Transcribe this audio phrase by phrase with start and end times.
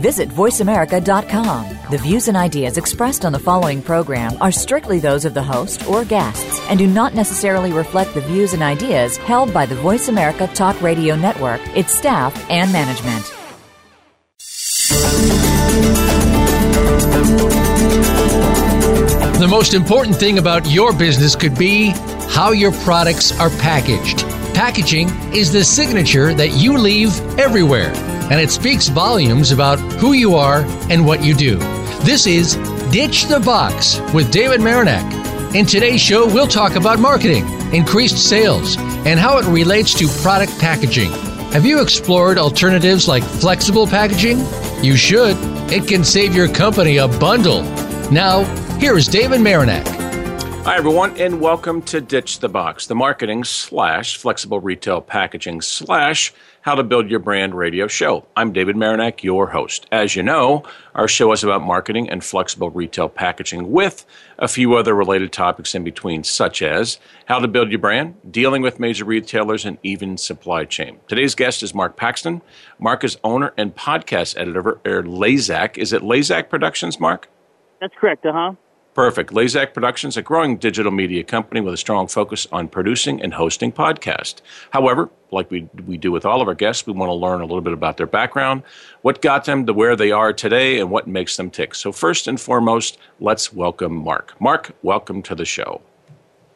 [0.00, 1.78] Visit VoiceAmerica.com.
[1.90, 5.86] The views and ideas expressed on the following program are strictly those of the host
[5.86, 10.08] or guests and do not necessarily reflect the views and ideas held by the Voice
[10.08, 13.30] America Talk Radio Network, its staff, and management.
[19.40, 21.94] The most important thing about your business could be
[22.28, 24.20] how your products are packaged.
[24.54, 27.90] Packaging is the signature that you leave everywhere,
[28.30, 31.56] and it speaks volumes about who you are and what you do.
[32.04, 32.56] This is
[32.90, 35.54] Ditch the Box with David Marinak.
[35.54, 37.44] In today's show, we'll talk about marketing,
[37.74, 41.10] increased sales, and how it relates to product packaging.
[41.52, 44.38] Have you explored alternatives like flexible packaging?
[44.82, 45.36] You should.
[45.72, 47.62] It can save your company a bundle.
[48.12, 48.44] Now,
[48.78, 49.99] here is David Marinak.
[50.62, 56.34] Hi, everyone, and welcome to Ditch the Box, the marketing slash flexible retail packaging slash
[56.60, 58.26] how to build your brand radio show.
[58.36, 59.86] I'm David Marinak, your host.
[59.90, 60.62] As you know,
[60.94, 64.04] our show is about marketing and flexible retail packaging with
[64.38, 68.60] a few other related topics in between, such as how to build your brand, dealing
[68.60, 71.00] with major retailers, and even supply chain.
[71.08, 72.42] Today's guest is Marc Paxton.
[72.78, 75.78] Marc is owner and podcast editor at Lazak.
[75.78, 77.30] Is it Lazak Productions, Marc?
[77.80, 78.52] That's correct, uh huh.
[79.00, 79.32] Perfect.
[79.32, 83.72] Lazak Productions, a growing digital media company with a strong focus on producing and hosting
[83.72, 84.42] podcasts.
[84.72, 87.46] However, like we, we do with all of our guests, we want to learn a
[87.46, 88.62] little bit about their background,
[89.00, 91.74] what got them to where they are today, and what makes them tick.
[91.74, 94.38] So, first and foremost, let's welcome Marc.
[94.38, 95.80] Marc, welcome to the show.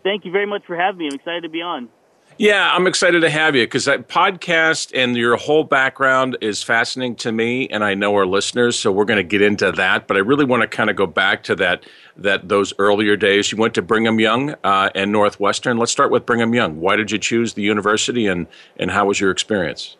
[0.02, 1.06] Thank you very much for having me.
[1.06, 1.88] I'm excited to be on.
[2.36, 7.14] Yeah, I'm excited to have you because that podcast and your whole background is fascinating
[7.16, 8.76] to me, and I know our listeners.
[8.76, 11.06] So we're going to get into that, but I really want to kind of go
[11.06, 11.84] back to that
[12.16, 13.52] that those earlier days.
[13.52, 15.78] You went to Brigham Young uh, and Northwestern.
[15.78, 16.80] Let's start with Brigham Young.
[16.80, 18.48] Why did you choose the university, and
[18.78, 19.96] and how was your experience?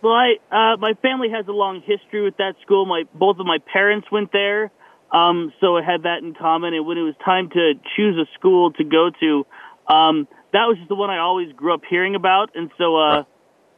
[0.00, 2.86] Well, I uh, my family has a long history with that school.
[2.86, 4.70] My both of my parents went there,
[5.10, 6.72] um, so I had that in common.
[6.72, 9.44] And when it was time to choose a school to go to.
[9.92, 13.16] Um, that was just the one I always grew up hearing about, and so uh,
[13.16, 13.26] right.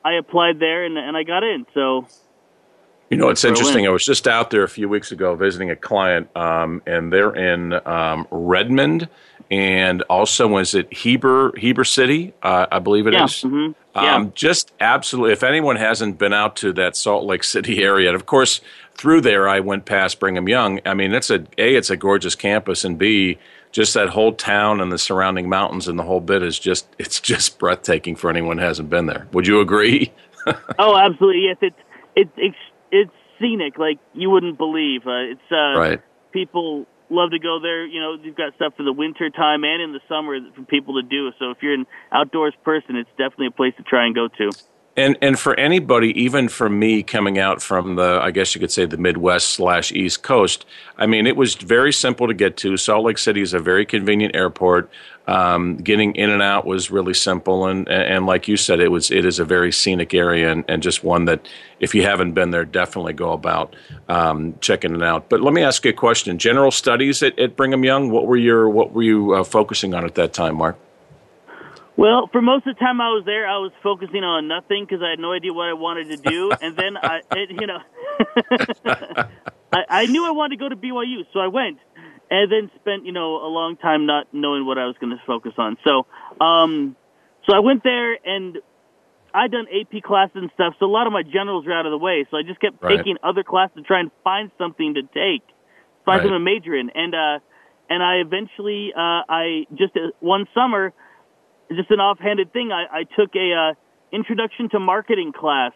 [0.05, 1.67] I applied there and and I got in.
[1.75, 2.07] So.
[3.09, 3.87] You know, it's interesting.
[3.87, 7.37] I was just out there a few weeks ago visiting a client, um, and they're
[7.37, 9.09] in um, Redmond,
[9.49, 13.25] and also was it Heber Heber City, uh, I believe it yeah.
[13.25, 13.31] is.
[13.31, 13.73] Mm-hmm.
[13.95, 14.15] Yeah.
[14.17, 15.35] Um, just absolutely.
[15.35, 18.61] If anyone hasn't been out to that Salt Lake City area, and of course
[18.97, 20.81] through there I went past Brigham Young.
[20.85, 23.39] I mean, it's a a it's a gorgeous campus, and b
[23.77, 27.21] just that whole town and the surrounding mountains and the whole bit is just it's
[27.21, 29.29] just breathtaking for anyone who hasn't been there.
[29.33, 30.13] Would you agree?
[30.79, 31.45] oh, absolutely.
[31.45, 31.77] Yes, it's
[32.17, 32.57] it's it's
[32.91, 35.07] it's scenic like you wouldn't believe.
[35.07, 36.01] Uh, it's uh, right.
[36.33, 37.87] People love to go there.
[37.87, 41.01] You know, you've got stuff for the winter time and in the summer for people
[41.01, 41.31] to do.
[41.39, 44.51] So if you're an outdoors person, it's definitely a place to try and go to.
[44.97, 48.73] And and for anybody, even for me coming out from the, I guess you could
[48.73, 50.65] say the Midwest slash East Coast,
[50.97, 52.79] I mean, it was very simple to get to.
[52.79, 54.91] Salt Lake City is a very convenient airport.
[55.29, 59.11] Um, getting in and out was really simple, and, and like you said, it was
[59.11, 61.47] it is a very scenic area, and, and just one that
[61.81, 63.75] if you haven't been there, definitely go about
[64.09, 65.29] um, checking it out.
[65.29, 68.37] But let me ask you a question: General studies at, at Brigham Young, what were
[68.37, 70.79] your what were you uh, focusing on at that time, Marc?
[71.97, 75.03] Well, for most of the time I was there, I was focusing on nothing because
[75.03, 77.79] I had no idea what I wanted to do, and then I, it, you know,
[79.73, 81.79] I, I knew I wanted to go to BYU, so I went,
[82.31, 85.23] and then spent you know a long time not knowing what I was going to
[85.27, 85.79] focus on.
[85.85, 86.05] So,
[86.45, 86.97] um,
[87.49, 88.59] so I went there and
[89.33, 91.93] I done AP classes and stuff, so a lot of my generals were out of
[91.93, 92.27] the way.
[92.31, 92.99] So I just kept right.
[92.99, 95.49] taking other classes to try and find something to take,
[96.05, 96.29] find Right.
[96.29, 97.39] something to major in, and uh,
[97.89, 100.93] and I eventually uh, I just uh, one summer
[101.71, 102.71] just an offhanded thing.
[102.73, 103.75] I, I took a uh,
[104.13, 105.73] introduction to marketing class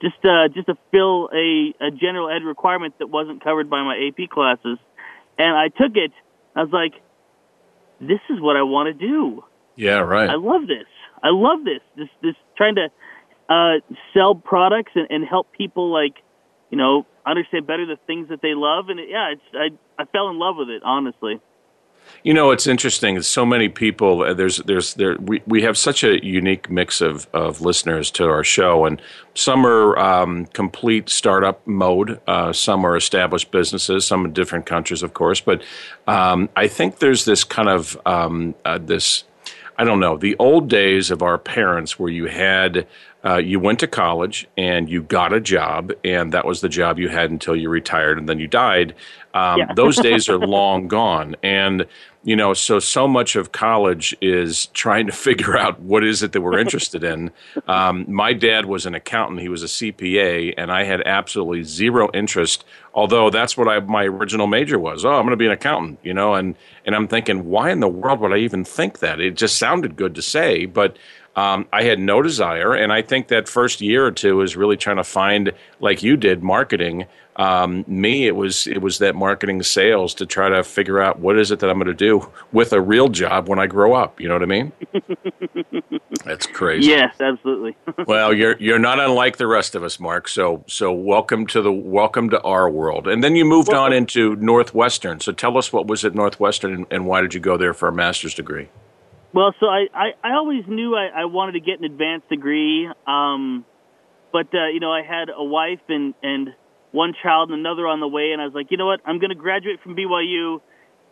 [0.00, 3.96] just uh, just to fill a, a general ed requirement that wasn't covered by my
[4.08, 4.78] AP classes,
[5.38, 6.12] and I took it.
[6.54, 6.94] I was like,
[8.00, 9.44] "This is what I want to do.
[9.76, 10.28] Yeah, right.
[10.28, 10.86] I love this.
[11.22, 11.80] I love this.
[11.96, 12.88] This this trying to
[13.48, 16.16] uh, sell products and, and help people like
[16.70, 18.88] you know understand better the things that they love.
[18.88, 21.40] And it, yeah, it's I I fell in love with it honestly.
[22.22, 23.22] You know, it's interesting.
[23.22, 24.22] So many people.
[24.22, 25.16] uh, There's, there's, there.
[25.16, 29.00] We, we have such a unique mix of, of listeners to our show, and
[29.34, 32.20] some are um, complete startup mode.
[32.26, 34.06] Uh, some are established businesses.
[34.06, 35.40] Some in different countries, of course.
[35.40, 35.62] But
[36.08, 39.24] um, I think there's this kind of um, uh, this.
[39.78, 42.86] I don't know the old days of our parents, where you had
[43.24, 46.98] uh, you went to college and you got a job, and that was the job
[46.98, 48.94] you had until you retired, and then you died.
[49.36, 49.72] Um, Yeah.
[49.74, 51.86] those days are long gone, and
[52.24, 56.32] you know, so so much of college is trying to figure out what is it
[56.32, 57.30] that we're interested in.
[57.68, 62.08] Um, my dad was an accountant; he was a CPA, and I had absolutely zero
[62.14, 62.64] interest.
[62.94, 65.04] Although that's what I, my original major was.
[65.04, 67.80] Oh, I'm going to be an accountant, you know, and and I'm thinking, why in
[67.80, 69.20] the world would I even think that?
[69.20, 70.96] It just sounded good to say, but
[71.36, 74.78] um, I had no desire, and I think that first year or two is really
[74.78, 77.04] trying to find, like you did, marketing.
[77.36, 81.38] Um, me, it was it was that marketing sales to try to figure out what
[81.38, 84.20] is it that I'm going to do with a real job when I grow up.
[84.20, 84.72] You know what I mean?
[86.24, 86.88] That's crazy.
[86.88, 87.76] Yes, absolutely.
[88.06, 90.28] Well, you're you're not unlike the rest of us, Marc.
[90.28, 93.08] So so welcome to the welcome to our world.
[93.08, 95.20] And then you moved on into Northwestern.
[95.20, 97.88] So tell us what was at Northwestern and, and why did you go there for
[97.88, 98.68] a master's degree?
[99.32, 102.88] Well, so I, I, I always knew I, I wanted to get an advanced degree,
[103.06, 103.66] um,
[104.32, 106.54] but uh, you know I had a wife and and
[106.96, 109.18] one child and another on the way, and I was like, you know what, I'm
[109.18, 110.60] going to graduate from BYU,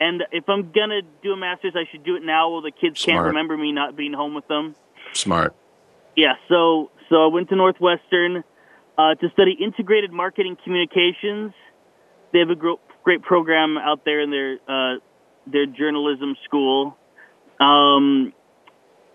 [0.01, 3.01] and if I'm gonna do a master's, I should do it now while the kids
[3.01, 3.17] Smart.
[3.17, 4.75] can't remember me not being home with them.
[5.13, 5.55] Smart.
[6.17, 8.43] Yeah, so so I went to Northwestern
[8.99, 11.53] uh, to study integrated marketing communications.
[12.33, 14.99] They have a gro- great program out there in their uh,
[15.47, 16.97] their journalism school.
[17.61, 18.33] Um,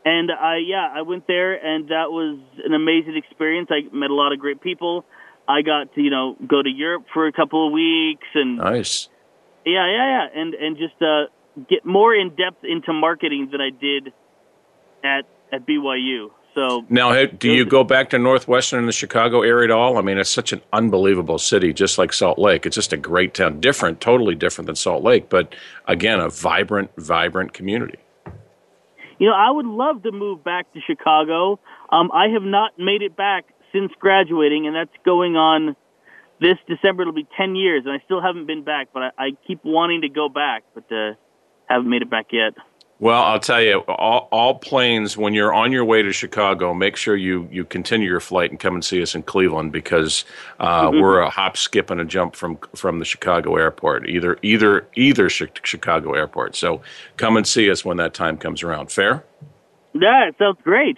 [0.06, 3.70] and I yeah, I went there and that was an amazing experience.
[3.70, 5.06] I met a lot of great people.
[5.50, 9.10] I got to you know go to Europe for a couple of weeks and Nice.
[9.66, 11.26] yeah, yeah, yeah, and and just uh,
[11.68, 14.14] get more in depth into marketing than I did
[15.04, 16.30] at at BYU.
[16.56, 19.98] So Now, do you go back to Northwestern in the Chicago area at all?
[20.00, 22.66] I mean, it's such an unbelievable city, just like Salt Lake.
[22.66, 25.54] It's just a great town, different, totally different than Salt Lake, but
[25.88, 28.00] again, a vibrant, vibrant community.
[29.20, 31.60] You know, I would love to move back to Chicago.
[31.92, 35.76] Um, I have not made it back since graduating, and that's going on
[36.40, 37.04] this December.
[37.04, 40.02] It'll be 10 years, and I still haven't been back, but I, I keep wanting
[40.02, 41.14] to go back, but uh,
[41.68, 42.54] haven't made it back yet.
[43.02, 46.98] Well, I'll tell you, all, all planes, when you're on your way to Chicago, make
[46.98, 50.26] sure you, you continue your flight and come and see us in Cleveland because
[50.60, 54.86] uh, we're a hop, skip, and a jump from from the Chicago airport, either either
[54.96, 56.58] either Chi- Chicago airport.
[56.58, 56.82] So
[57.16, 58.92] come and see us when that time comes around.
[58.92, 59.24] Fair.
[59.94, 60.98] Yeah, it sounds great.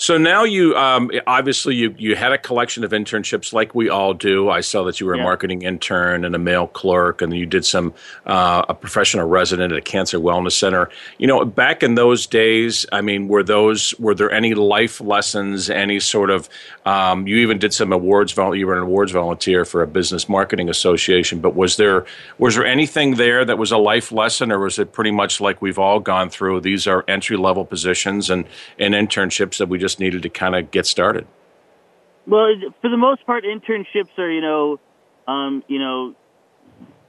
[0.00, 4.14] So now you um, obviously you you had a collection of internships like we all
[4.14, 4.48] do.
[4.48, 7.66] I saw that you were a marketing intern and a mail clerk, and you did
[7.66, 7.92] some
[8.24, 10.88] uh, a professional resident at a cancer wellness center.
[11.18, 15.68] You know, back in those days, I mean, were those were there any life lessons?
[15.68, 16.48] Any sort of
[16.86, 18.34] um, you even did some awards.
[18.34, 21.40] You were an awards volunteer for a business marketing association.
[21.40, 22.06] But was there
[22.38, 25.60] was there anything there that was a life lesson, or was it pretty much like
[25.60, 26.62] we've all gone through?
[26.62, 28.46] These are entry level positions and
[28.78, 31.26] and internships that we just needed to kind of get started.
[32.26, 32.48] Well,
[32.80, 34.78] for the most part, internships are you know,
[35.26, 36.14] um, you know,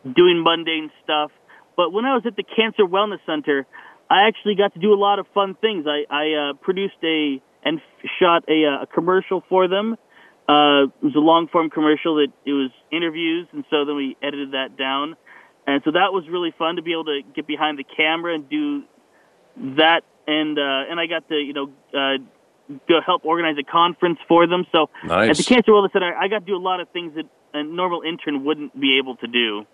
[0.03, 1.31] doing mundane stuff.
[1.75, 3.65] But when I was at the Cancer Wellness Center,
[4.09, 5.85] I actually got to do a lot of fun things.
[5.87, 9.93] I, I uh, produced a and f- shot a, uh, a commercial for them.
[10.49, 14.17] Uh, it was a long form commercial that it was interviews, and so then we
[14.21, 15.15] edited that down.
[15.67, 18.49] And so that was really fun to be able to get behind the camera and
[18.49, 18.83] do
[19.77, 20.01] that.
[20.27, 22.17] And uh, and I got to you know uh,
[22.87, 24.65] go help organize a conference for them.
[24.71, 25.37] So at Nice.
[25.37, 28.01] the Cancer Wellness Center, I got to do a lot of things that a normal
[28.01, 29.65] intern wouldn't be able to do.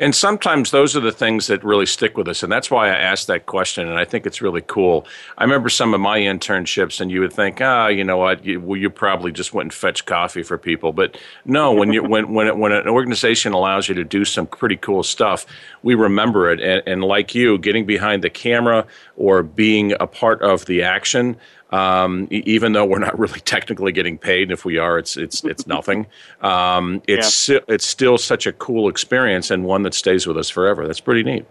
[0.00, 2.42] And sometimes those are the things that really stick with us.
[2.42, 3.86] And that's why I asked that question.
[3.86, 5.06] And I think it's really cool.
[5.38, 8.60] I remember some of my internships, and you would think, ah, you know what, you,
[8.60, 10.92] well, you probably just went and fetched coffee for people.
[10.92, 14.46] But no, when, you, when, when, it, when an organization allows you to do some
[14.46, 15.46] pretty cool stuff,
[15.82, 16.60] we remember it.
[16.60, 18.86] And, and like you, getting behind the camera
[19.16, 21.36] or being a part of the action,
[21.72, 25.42] um, even though we're not really technically getting paid, and if we are, it's it's
[25.44, 26.06] it's nothing.
[26.42, 30.50] Um, it's si- it's still such a cool experience and one that stays with us
[30.50, 30.86] forever.
[30.86, 31.46] That's pretty neat.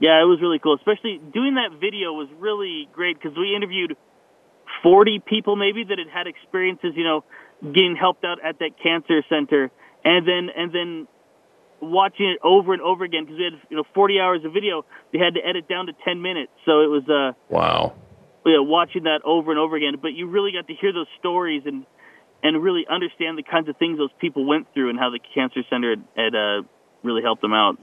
[0.00, 0.74] Yeah, it was really cool.
[0.74, 3.96] Especially doing that video was really great because we interviewed
[4.82, 7.24] 40 people maybe that had had experiences, you know,
[7.62, 9.72] getting helped out at that cancer center,
[10.04, 11.08] and then and then
[11.80, 14.84] watching it over and over again because we had you know 40 hours of video.
[15.12, 17.94] They had to edit down to 10 minutes, so it was uh Wow.
[18.48, 19.94] You know, watching that over and over again.
[20.00, 21.84] But you really got to hear those stories and
[22.42, 25.60] and really understand the kinds of things those people went through and how the cancer
[25.68, 26.62] center had, had uh,
[27.02, 27.78] really helped them out.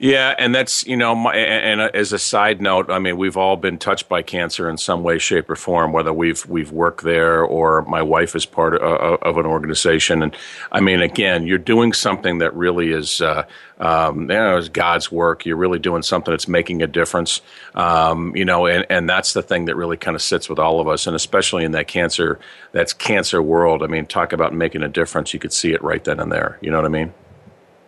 [0.00, 3.36] Yeah, and that's you know, my, and, and as a side note, I mean, we've
[3.36, 7.02] all been touched by cancer in some way, shape, or form, whether we've we've worked
[7.02, 10.22] there or my wife is part of, of an organization.
[10.22, 10.36] And
[10.70, 13.44] I mean, again, you're doing something that really is, uh,
[13.80, 15.44] um, you know, is God's work.
[15.44, 17.40] You're really doing something that's making a difference.
[17.74, 20.78] Um, you know, and and that's the thing that really kind of sits with all
[20.78, 22.38] of us, and especially in that cancer,
[22.70, 23.82] that's cancer world.
[23.82, 25.34] I mean, talk about making a difference.
[25.34, 26.56] You could see it right then and there.
[26.60, 27.12] You know what I mean?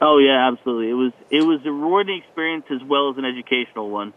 [0.00, 0.90] Oh yeah, absolutely.
[0.90, 4.12] It was it was a rewarding experience as well as an educational one.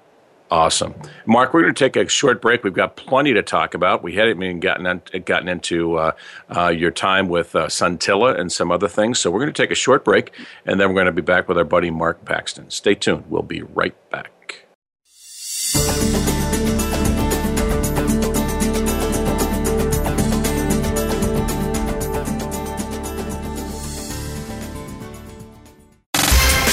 [0.51, 0.93] Awesome,
[1.25, 1.53] Marc.
[1.53, 2.63] We're going to take a short break.
[2.63, 4.03] We've got plenty to talk about.
[4.03, 6.11] We hadn't even gotten gotten into uh,
[6.55, 9.19] uh, your time with uh, SunTilla and some other things.
[9.19, 10.31] So we're going to take a short break,
[10.65, 12.69] and then we're going to be back with our buddy Marc Paxton.
[12.69, 13.25] Stay tuned.
[13.29, 14.32] We'll be right back.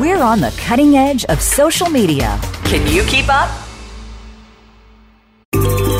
[0.00, 2.38] We're on the cutting edge of social media.
[2.64, 3.50] Can you keep up?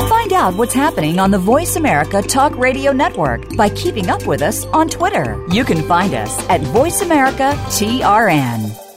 [0.09, 4.41] Find out what's happening on the Voice America Talk Radio Network by keeping up with
[4.41, 5.43] us on Twitter.
[5.51, 8.88] You can find us at Voice America TRN.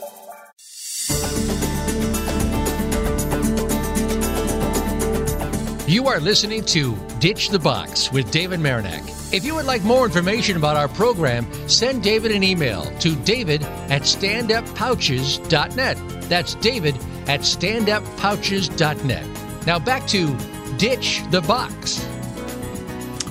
[5.93, 9.31] You are listening to Ditch the Box with David Marinak.
[9.31, 13.61] If you would like more information about our program, send David an email to david
[13.91, 15.97] at standuppouches.net.
[16.27, 16.95] That's david
[17.27, 19.67] at standuppouches.net.
[19.67, 20.35] Now back to
[20.77, 22.03] Ditch the Box.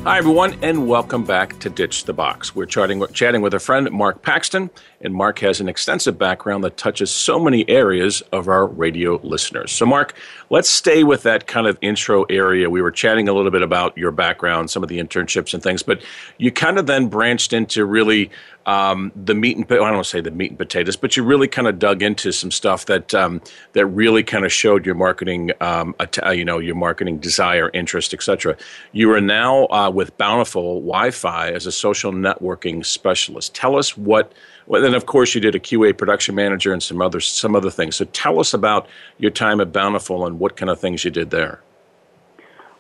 [0.05, 2.55] Hi, everyone, and welcome back to Ditch the Box.
[2.55, 4.71] We're chatting, chatting with a friend, Marc Paxton,
[5.03, 9.73] and Marc has an extensive background that touches so many areas of our radio listeners.
[9.73, 10.15] So, Mark,
[10.51, 12.71] let's stay with that kind of intro area.
[12.71, 15.83] We were chatting a little bit about your background, some of the internships and things,
[15.83, 16.03] but
[16.39, 18.31] you kind of then branched into really
[18.67, 21.23] um, the meat and I don't want to say the meat and potatoes, but you
[21.23, 23.41] really kind of dug into some stuff that um,
[23.73, 25.95] that really kind of showed your marketing, um,
[26.33, 28.57] you know, your marketing desire, interest, etc.
[28.93, 33.55] You are now uh, with Bountiful Wi-Fi as a social networking specialist.
[33.55, 34.33] Tell us what.
[34.67, 37.71] Well, then of course you did a QA production manager and some other some other
[37.71, 37.97] things.
[37.97, 38.89] So tell us about
[39.19, 41.61] your time at Bountiful and what kind of things you did there.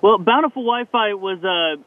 [0.01, 1.83] Well, Bountiful Wi-Fi was uh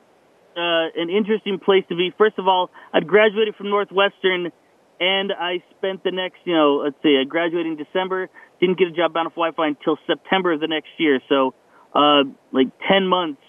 [0.55, 2.13] uh, an interesting place to be.
[2.17, 4.51] First of all, I'd graduated from Northwestern,
[4.99, 8.87] and I spent the next, you know, let's see, I graduated in December, didn't get
[8.87, 11.19] a job Bountiful Wi-Fi until September of the next year.
[11.27, 11.53] So,
[11.93, 13.41] uh, like 10 months,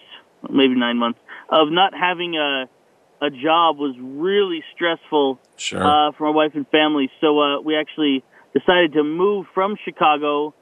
[0.49, 2.65] maybe nine months, of not having a,
[3.21, 5.83] a job was really stressful sure.
[5.83, 7.09] uh, for my wife and family.
[7.21, 10.53] So, uh, we actually decided to move from Chicago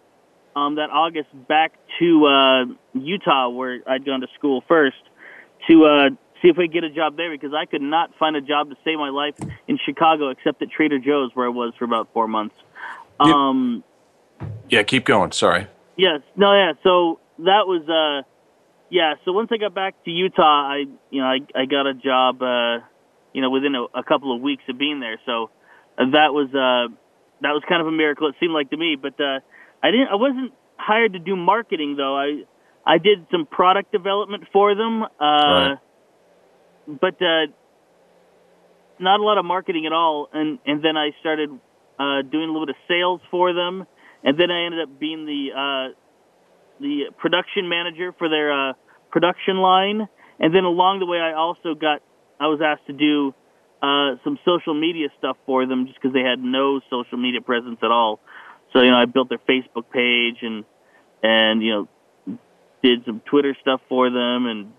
[0.55, 4.97] um, that August back to uh, Utah, where I'd gone to school first,
[5.67, 6.09] to uh,
[6.41, 8.69] see if we could get a job there because I could not find a job
[8.69, 9.35] to save my life
[9.67, 12.55] in Chicago except at Trader Joe's where I was for about four months.
[13.19, 13.83] Um,
[14.69, 15.31] yeah, keep going.
[15.31, 15.67] Sorry.
[15.95, 16.21] Yes.
[16.35, 16.53] No.
[16.53, 16.73] Yeah.
[16.83, 17.87] So that was.
[17.89, 18.27] uh
[18.95, 19.15] Yeah.
[19.25, 22.41] So once I got back to Utah, I you know I I got a job.
[22.41, 22.79] uh
[23.33, 25.19] You know, within a, a couple of weeks of being there.
[25.25, 25.49] So
[25.97, 26.87] that was uh
[27.43, 28.29] that was kind of a miracle.
[28.29, 29.39] It seemed like to me, but uh
[29.83, 30.07] I didn't.
[30.07, 32.15] I wasn't hired to do marketing though.
[32.15, 32.29] I
[32.85, 35.03] I did some product development for them.
[35.03, 35.77] Uh, right
[36.87, 37.47] but uh,
[38.99, 40.29] not a lot of marketing at all.
[40.31, 41.49] And and then I started
[41.99, 43.85] uh, doing a little bit of sales for them,
[44.23, 45.93] and then I ended up being the uh,
[46.79, 48.73] the production manager for their uh,
[49.15, 50.09] production line.
[50.41, 52.01] And then along the way, I also got
[52.37, 53.33] I was asked to do
[53.81, 57.79] uh, some social media stuff for them, just because they had no social media presence
[57.81, 58.19] at all.
[58.73, 60.65] So you know, I built their Facebook page and
[61.23, 62.37] and you know
[62.83, 64.73] did some Twitter stuff for them and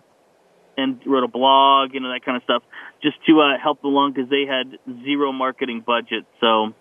[0.77, 2.63] and wrote a blog, you know, that kind of stuff,
[3.03, 6.27] just to uh, help them along because they had zero marketing budget.
[6.43, 6.75] So,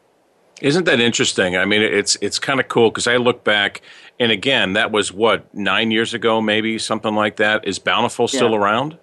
[0.62, 1.58] Isn't that interesting?
[1.58, 3.82] I mean, it's it's kind of cool because I look back,
[4.20, 7.68] and again, that was what nine years ago, maybe something like that.
[7.68, 8.58] Is Bountiful still Yeah.
[8.58, 8.98] around?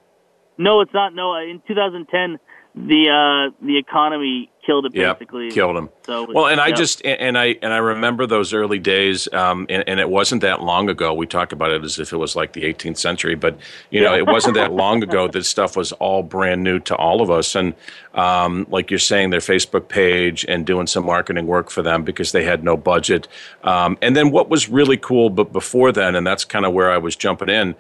[0.59, 1.15] No, it's not.
[1.15, 2.39] No, uh, in 2010,
[2.75, 5.51] the uh, the economy killed it Yeah, basically.
[5.51, 5.91] killed him.
[6.07, 9.85] So Well, and I just and I and I remember those early days, um, and,
[9.87, 11.13] and it wasn't that long ago.
[11.13, 13.59] We talk about it as if it was like the 18th century, but
[13.91, 15.29] you know, it wasn't that long ago.
[15.33, 17.75] This stuff was all brand new to all of us, and
[18.15, 22.33] um, like you're saying, their Facebook page and doing some marketing work for them because
[22.33, 23.29] they had no budget.
[23.65, 26.91] Um, and then what was really cool, but before then, and that's kind of where
[26.91, 27.75] I was jumping in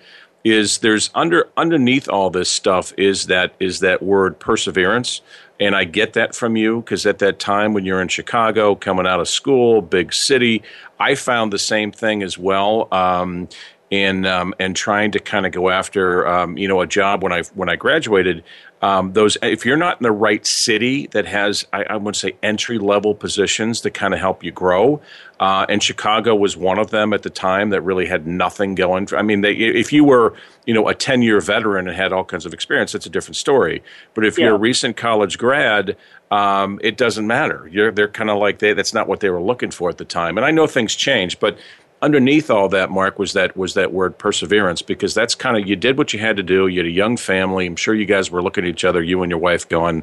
[0.44, 5.20] is there's under underneath all this stuff is that is that word perseverance.
[5.60, 9.06] And I get that from you because at that time when you're in Chicago coming
[9.06, 10.62] out of school big city
[11.02, 12.86] I found the same thing as well.
[12.92, 13.48] Um,
[13.92, 17.32] and um, and trying to kind of go after um, you know a job when
[17.32, 18.42] I when I graduated
[18.80, 22.34] um, those if you're not in the right city that has I, I would say
[22.42, 25.00] entry level positions to kind of help you grow
[25.42, 29.08] uh, and Chicago was one of them at the time that really had nothing going.
[29.08, 30.34] For, I mean, they, if you were,
[30.66, 33.82] you know, a ten-year veteran and had all kinds of experience, that's a different story.
[34.14, 35.96] But if you're a recent college grad,
[36.30, 37.68] um, it doesn't matter.
[37.72, 40.04] You're, they're kind of like they, that's not what they were looking for at the
[40.04, 40.38] time.
[40.38, 41.58] And I know things change, but
[42.02, 45.76] underneath all that, Marc, was that was that word perseverance because that's kind of you
[45.76, 46.66] did what you had to do.
[46.66, 47.66] You had a young family.
[47.66, 50.02] I'm sure you guys were looking at each other, you and your wife, going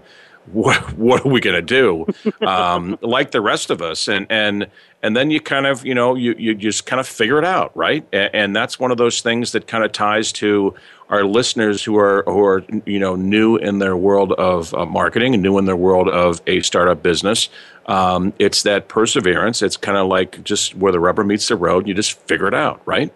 [0.52, 2.08] what, what are we going to do
[2.48, 4.68] um, like the rest of us and and
[5.04, 7.76] and then you kind of you know you, you just kind of figure it out
[7.76, 10.74] right and, and that's one of those things that kind of ties to
[11.10, 15.34] our listeners who are who are you know new in their world of uh, marketing
[15.34, 17.50] and new in their world of a startup business
[17.88, 21.88] um, it's that perseverance it's kind of like just where the rubber meets the road
[21.88, 23.12] you just figure it out right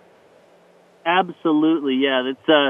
[1.06, 2.24] Absolutely, yeah.
[2.32, 2.70] It's uh,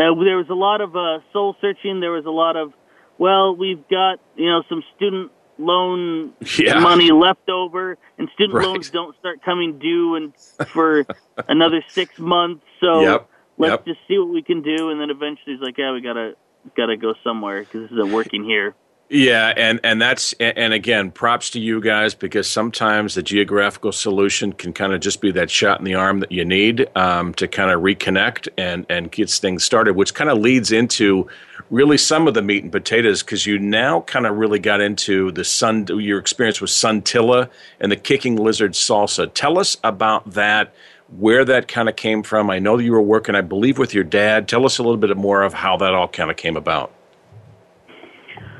[0.00, 1.98] uh, there was a lot of uh, soul searching.
[2.00, 2.72] There was a lot of,
[3.18, 6.78] well, we've got you know some student loan Yeah.
[6.78, 8.66] money left over, and student Right.
[8.66, 10.32] loans don't start coming due and
[10.72, 11.06] for
[11.48, 12.62] another six months.
[12.80, 13.84] So Yep, let's yep.
[13.86, 16.34] just see what we can do, and then eventually he's like, yeah, we gotta
[16.76, 18.74] gotta go somewhere because this isn't working here.
[19.08, 24.52] Yeah, and and that's and again, props to you guys because sometimes the geographical solution
[24.52, 27.46] can kind of just be that shot in the arm that you need um, to
[27.46, 31.28] kind of reconnect and and get things started, which kind of leads into
[31.70, 35.30] really some of the meat and potatoes because you now kind of really got into
[35.30, 37.48] the sun your experience with SunTilla
[37.78, 39.30] and the Kicking Lizard salsa.
[39.32, 40.74] Tell us about that.
[41.08, 42.50] Where that kind of came from.
[42.50, 44.48] I know that you were working, I believe, with your dad.
[44.48, 46.92] Tell us a little bit more of how that all kind of came about.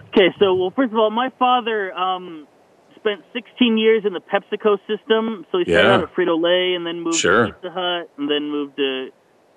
[0.09, 2.47] Okay, so well, first of all, my father um,
[2.95, 5.45] spent 16 years in the PepsiCo system.
[5.51, 5.95] So he started Yeah.
[5.95, 7.49] out at Frito Lay, and then moved Sure.
[7.49, 9.09] to Pizza Hut, and then moved to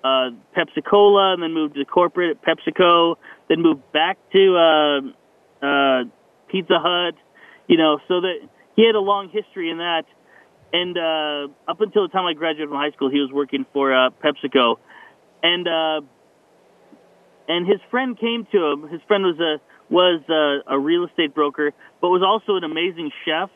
[0.02, 3.16] uh, Pepsi Cola, and then moved to corporate at PepsiCo,
[3.48, 6.04] then moved back to uh, uh,
[6.48, 7.14] Pizza Hut.
[7.68, 8.36] You know, so that
[8.76, 10.02] he had a long history in that.
[10.72, 13.92] And uh, up until the time I graduated from high school, he was working for
[13.92, 14.76] uh, PepsiCo,
[15.42, 16.00] and uh,
[17.48, 18.88] and his friend came to him.
[18.88, 19.60] His friend was a
[19.92, 23.50] was a, a real estate broker, but was also an amazing chef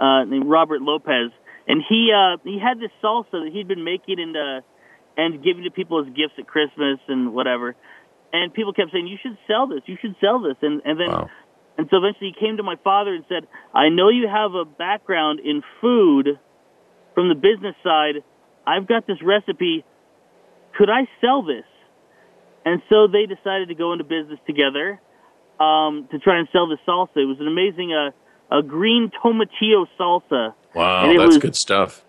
[0.00, 1.30] uh, named Robert Lopez.
[1.68, 4.60] And he uh, he had this salsa that he'd been making and uh,
[5.16, 7.76] and giving to people as gifts at Christmas and whatever.
[8.32, 9.82] And people kept saying, "You should sell this.
[9.84, 11.30] You should sell this." And and then Wow.
[11.80, 14.66] And so eventually he came to my father and said, "I know you have a
[14.66, 16.38] background in food
[17.14, 18.22] from the business side.
[18.66, 19.82] I've got this recipe.
[20.76, 21.64] Could I sell this?"
[22.66, 25.00] And so they decided to go into business together
[25.58, 27.16] um, to try and sell the salsa.
[27.16, 28.10] It was an amazing uh,
[28.54, 30.52] a green tomatillo salsa.
[30.74, 32.04] Wow, that's was- good stuff.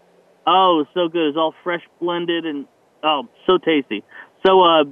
[0.45, 1.23] Oh, it was so good.
[1.29, 2.65] It was all fresh blended and
[3.03, 4.03] oh, so tasty.
[4.45, 4.83] So uh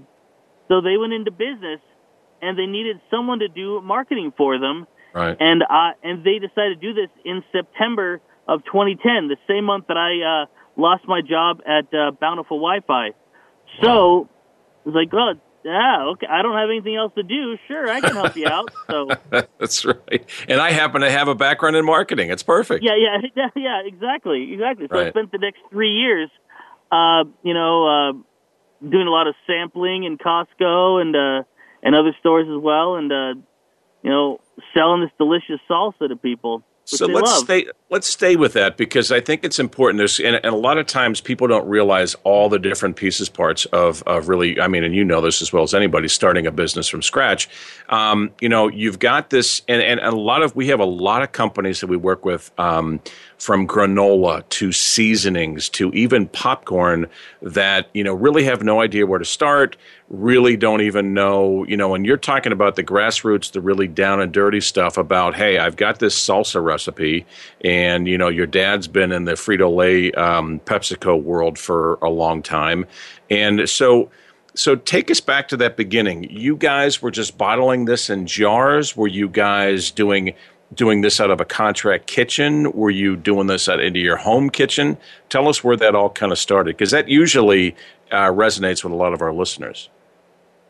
[0.69, 1.81] so they went into business
[2.41, 5.35] and they needed someone to do marketing for them Right.
[5.39, 9.87] and I and they decided to do this in September of 2010, the same month
[9.87, 10.45] that I uh
[10.79, 13.09] lost my job at uh, Bountiful Wi-Fi.
[13.81, 14.29] So
[14.85, 16.27] I was like, "Oh, yeah, okay.
[16.27, 17.57] I don't have anything else to do.
[17.67, 19.17] Sure, I can help you out." So
[19.59, 20.25] That's right.
[20.47, 22.29] And I happen to have a background in marketing.
[22.29, 22.83] It's perfect.
[22.83, 24.87] Yeah, yeah, yeah, yeah, exactly, exactly.
[24.91, 26.29] So I spent the next three years,
[26.91, 31.43] uh, you know, uh, doing a lot of sampling in Costco and uh,
[31.83, 33.33] and other stores as well, and uh,
[34.03, 34.39] you know,
[34.73, 36.63] selling this delicious salsa to people.
[36.91, 37.43] Which So they let's love.
[37.43, 39.97] stay let's stay with that because I think it's important.
[39.97, 43.65] There's and, and, a lot of times people don't realize all the different pieces, parts
[43.65, 44.59] of of really.
[44.59, 47.49] I mean, and you know this as well as anybody starting a business from scratch.
[47.89, 51.21] Um, you know, you've got this, and, and a lot of we have a lot
[51.21, 52.51] of companies that we work with.
[52.59, 53.01] Um,
[53.39, 57.07] from granola to seasonings to even popcorn
[57.41, 59.77] that you know really have no idea where to start
[60.09, 64.19] really don't even know you know and you're talking about the grassroots the really down
[64.19, 67.25] and dirty stuff about hey i've got this salsa recipe
[67.63, 72.41] and you know your dad's been in the frito-lay um, pepsico world for a long
[72.41, 72.85] time
[73.29, 74.09] and so
[74.55, 76.25] so take us back to that beginning.
[76.29, 78.95] You guys were just bottling this in jars.
[78.95, 80.33] Were you guys doing
[80.73, 82.71] doing this out of a contract kitchen?
[82.73, 84.97] Were you doing this out into your home kitchen?
[85.29, 87.75] Tell us where that all kind of started, because that usually
[88.11, 89.89] uh, resonates with a lot of our listeners.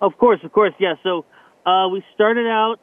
[0.01, 0.93] Of course, of course, yeah.
[1.03, 1.25] So
[1.65, 2.79] uh, we started out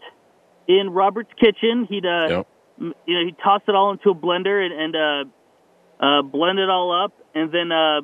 [0.68, 1.86] in Robert's kitchen.
[1.88, 2.46] He'd, uh, yep.
[2.78, 6.68] You know, he tossed it all into a blender and, and uh, uh, blend it
[6.68, 8.00] all up, and then uh,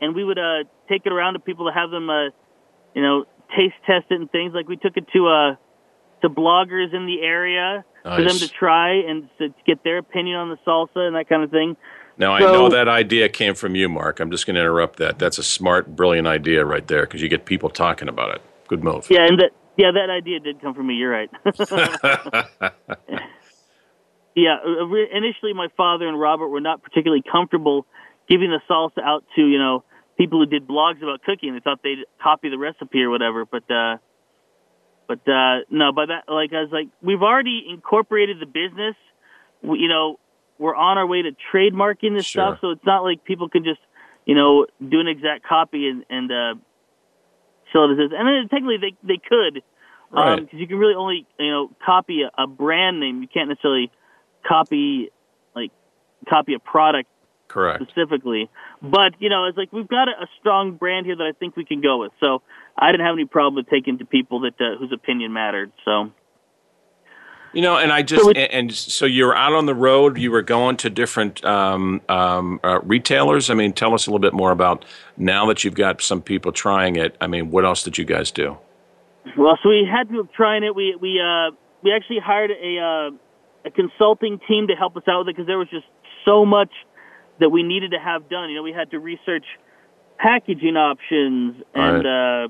[0.00, 2.24] and we would uh, take it around to people to have them, uh,
[2.94, 4.52] you know, taste test it and things.
[4.54, 5.56] Like we took it to uh,
[6.22, 8.16] to bloggers in the area nice.
[8.16, 11.42] for them to try and to get their opinion on the salsa and that kind
[11.42, 11.76] of thing.
[12.16, 14.18] Now so, I know that idea came from you, Marc.
[14.18, 15.18] I'm just going to interrupt that.
[15.18, 18.42] That's a smart, brilliant idea right there because you get people talking about it.
[18.66, 19.06] Good move.
[19.08, 20.94] Yeah, and that yeah, that idea did come from me.
[20.94, 21.30] You're right.
[24.38, 27.86] yeah, uh, initially my father and Robert were not particularly comfortable
[28.28, 29.84] giving the salsa out to you know
[30.16, 31.54] people who did blogs about cooking.
[31.54, 33.70] They thought they'd copy the recipe or whatever, but.
[33.70, 33.96] uh
[35.08, 38.94] but uh, no, by that, like I was like, we've already incorporated the business.
[39.62, 40.20] We, you know,
[40.58, 42.44] we're on our way to trademarking this sure.
[42.44, 43.80] stuff, so it's not like people can just,
[44.26, 46.60] you know, do an exact copy and and uh,
[47.72, 48.10] sell it as.
[48.10, 48.18] this.
[48.18, 49.62] And then technically they they could,
[50.10, 53.22] because um, you can really only you know copy a, a brand name.
[53.22, 53.90] You can't necessarily
[54.46, 55.10] copy
[55.54, 55.70] like
[56.28, 57.08] copy a product
[57.48, 57.82] Correct.
[57.82, 58.50] specifically.
[58.82, 61.56] But you know, it's like we've got a, a, strong brand here that I think
[61.56, 62.12] we can go with.
[62.20, 62.42] So
[62.76, 65.72] I didn't have any problem with taking to people that uh, whose opinion mattered.
[65.84, 66.12] So.
[67.54, 70.18] You know, and I just so and, and, so you're out on the road.
[70.18, 73.48] You were going to different um, um, uh, retailers.
[73.48, 74.84] I mean, tell us a little bit more about
[75.16, 77.16] now that you've got some people trying it.
[77.22, 78.58] I mean, what else did you guys do?
[79.36, 80.74] Well, so we had people trying it.
[80.74, 83.10] We we uh, we actually hired a uh,
[83.68, 85.86] a consulting team to help us out with it because there was just
[86.24, 86.72] so much
[87.40, 88.50] that we needed to have done.
[88.50, 89.44] You know, we had to research
[90.18, 92.44] packaging options and right.
[92.44, 92.48] uh,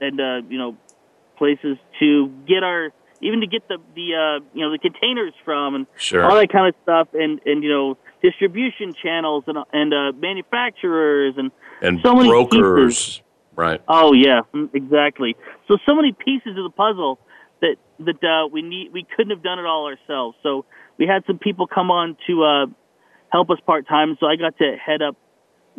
[0.00, 0.76] and uh, you know
[1.36, 5.74] places to get our even to get the the uh, you know the containers from
[5.74, 6.24] and sure.
[6.24, 11.34] all that kind of stuff and and you know distribution channels and and uh, manufacturers
[11.36, 11.50] and
[11.82, 12.96] and so many brokers.
[12.96, 13.22] Pieces.
[13.56, 13.80] Right.
[13.88, 15.34] Oh yeah, mm, exactly.
[15.66, 17.18] So so many pieces of the puzzle
[17.66, 20.36] that that uh, we need we couldn't have done it all ourselves.
[20.42, 20.64] So
[20.98, 22.66] we had some people come on to uh,
[23.30, 24.16] help us part time.
[24.20, 25.16] So I got to head up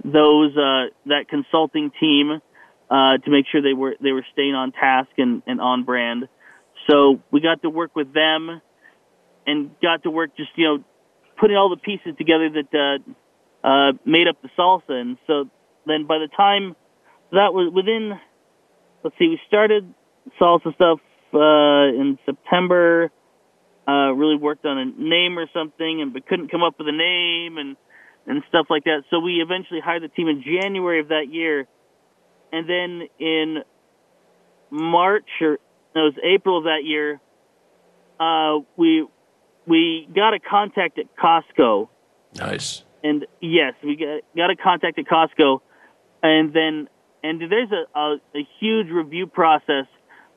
[0.03, 2.41] those uh, that consulting team
[2.89, 6.27] uh, to make sure they were they were staying on task and, and on brand.
[6.89, 8.61] So we got to work with them
[9.45, 10.83] and got to work just you know
[11.39, 13.01] putting all the pieces together that
[13.63, 14.89] uh, uh, made up the salsa.
[14.89, 15.49] And so
[15.85, 16.75] then by the time
[17.31, 18.13] that was within,
[19.03, 19.93] let's see, we started
[20.39, 20.99] salsa stuff
[21.33, 23.11] uh, in September
[23.87, 26.91] uh, really worked on a name or something, and but couldn't come up with a
[26.91, 27.77] name and
[28.25, 29.03] and stuff like that.
[29.09, 31.67] So we eventually hired the team in January of that year,
[32.51, 33.63] and then in
[34.69, 35.59] March or
[35.95, 37.19] no, it was April of that year,
[38.19, 39.07] uh, we
[39.65, 41.89] we got a contact at Costco.
[42.35, 42.83] Nice.
[43.03, 45.61] And yes, we got got a contact at Costco,
[46.21, 46.89] and then
[47.23, 49.85] and there's a, a, a huge review process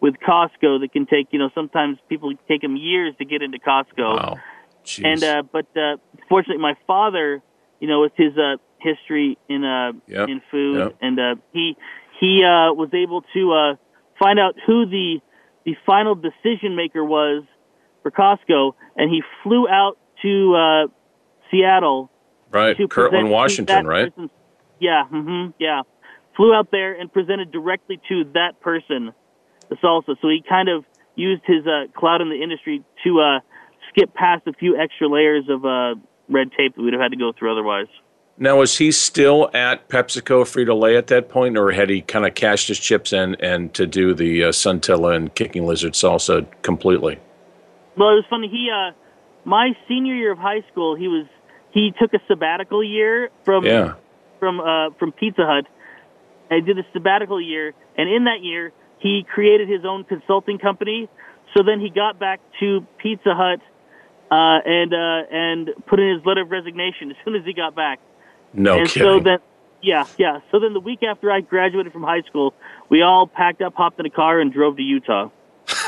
[0.01, 3.59] with Costco that can take, you know, sometimes people take them years to get into
[3.59, 3.99] Costco.
[3.99, 4.39] Wow.
[4.85, 5.05] Jeez.
[5.05, 5.97] And uh, but uh,
[6.29, 7.43] fortunately, my father,
[7.81, 10.29] you know, with his uh, history in uh, yep.
[10.29, 10.97] in food, yep.
[11.03, 11.77] and uh, he
[12.19, 13.75] he uh, was able to uh,
[14.19, 15.21] find out who the
[15.67, 17.45] the final decision maker was
[18.03, 20.87] for Costco, and he flew out to uh,
[21.51, 22.11] Seattle.
[22.51, 24.13] Right, to Kirkland, Washington, right?
[24.81, 25.83] Yeah, mm-hmm, yeah.
[26.37, 29.13] Flew out there and presented directly to that person
[29.71, 30.17] the salsa.
[30.21, 33.41] So he kind of used his uh, clout in the industry to uh,
[33.89, 35.95] skip past a few extra layers of uh,
[36.29, 37.89] red tape that we'd have had to go through otherwise.
[38.39, 42.25] Now, was he still at PepsiCo Frito Lay at that point, or had he kind
[42.25, 46.47] of cashed his chips in and to do the uh, SunTilla and Kicking Lizard salsa
[46.63, 47.19] completely?
[47.99, 48.49] Well, it was funny.
[48.49, 48.93] He, uh,
[49.45, 51.27] my senior year of high school, he was
[51.71, 53.95] he took a sabbatical year from yeah.
[54.39, 55.67] from uh, from Pizza Hut.
[56.51, 61.09] I did a sabbatical year, and in that year, he created his own consulting company.
[61.57, 63.61] So then he got back to Pizza Hut
[64.31, 67.75] uh, and uh, and put in his letter of resignation as soon as he got
[67.75, 67.99] back.
[68.53, 69.09] No and kidding.
[69.09, 69.39] so then,
[69.83, 70.41] yeah, yeah.
[70.53, 72.55] So then the week after I graduated from high school,
[72.89, 75.31] we all packed up, hopped in a car, and drove to Utah.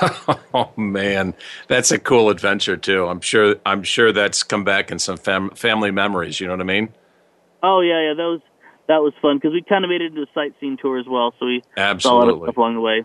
[0.55, 1.35] oh man,
[1.69, 3.07] that's a cool adventure too.
[3.07, 3.57] I'm sure.
[3.65, 6.41] I'm sure that's come back in some fam- family memories.
[6.41, 6.89] You know what I mean?
[7.63, 8.13] Oh yeah, yeah.
[8.15, 8.41] Was
[8.89, 11.33] that was fun because we kind of made it into a sightseeing tour as well.
[11.39, 12.47] So we saw a lot of Absolutely.
[12.47, 13.05] stuff along the way.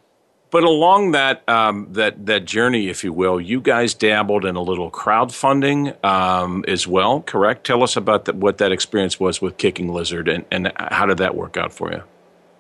[0.50, 4.62] But along that um, that that journey, if you will, you guys dabbled in a
[4.62, 7.22] little crowdfunding um, as well.
[7.22, 7.66] Correct?
[7.66, 11.18] Tell us about that, what that experience was with Kicking Lizard, and, and how did
[11.18, 12.02] that work out for you?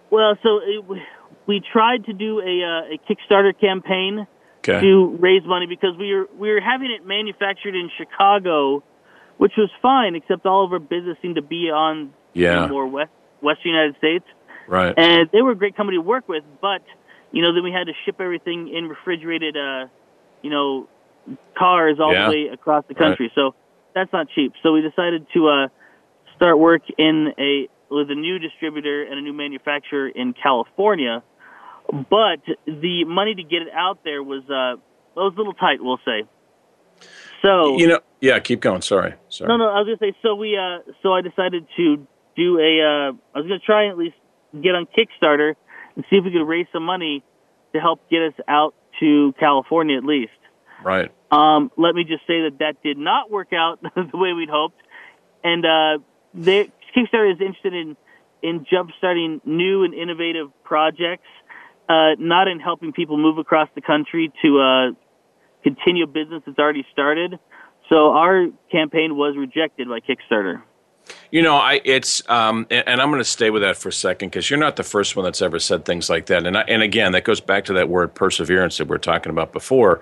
[0.09, 1.01] Well, so it, we-
[1.47, 4.27] we tried to do a, uh, a Kickstarter campaign
[4.67, 4.81] Okay.
[4.81, 8.83] to raise money because we were we were having it manufactured in Chicago,
[9.37, 12.67] which was fine, except all of our business seemed to be on Yeah.
[12.67, 14.25] more west western United States,
[14.67, 14.93] Right.
[14.97, 16.43] and they were a great company to work with.
[16.61, 16.81] But
[17.31, 19.87] you know, then we had to ship everything in refrigerated, uh,
[20.41, 20.87] you know,
[21.57, 22.25] cars all Yeah.
[22.25, 23.03] the way across the Right.
[23.09, 23.31] country.
[23.35, 23.53] So
[23.93, 24.53] that's not cheap.
[24.63, 25.67] So we decided to uh,
[26.35, 31.23] start work in a with a new distributor and a new manufacturer in California.
[32.09, 34.75] But the money to get it out there was uh,
[35.15, 36.23] was a little tight, we'll say.
[37.41, 38.39] So you know, yeah.
[38.39, 38.81] Keep going.
[38.81, 39.13] Sorry.
[39.29, 39.47] Sorry.
[39.47, 40.17] no, no, I was gonna say.
[40.21, 42.81] So we, uh, so I decided to do a.
[42.81, 44.15] Uh, I was gonna try at least
[44.53, 45.55] get on Kickstarter
[45.95, 47.23] and see if we could raise some money
[47.73, 50.31] to help get us out to California at least.
[50.83, 51.11] Right.
[51.31, 54.79] Um, let me just say that that did not work out the way we'd hoped,
[55.43, 55.97] and uh,
[56.33, 57.97] they, Kickstarter is interested in
[58.41, 61.27] in jumpstarting new and innovative projects,
[61.89, 64.91] uh, not in helping people move across the country to uh,
[65.63, 67.39] continue a business that's already started.
[67.89, 70.61] So our campaign was rejected by Kickstarter.
[71.29, 73.93] You know, I it's um, and, and I'm going to stay with that for a
[73.93, 76.45] second because you're not the first one that's ever said things like that.
[76.45, 79.51] And I, and again, that goes back to that word perseverance that we're talking about
[79.51, 80.01] before.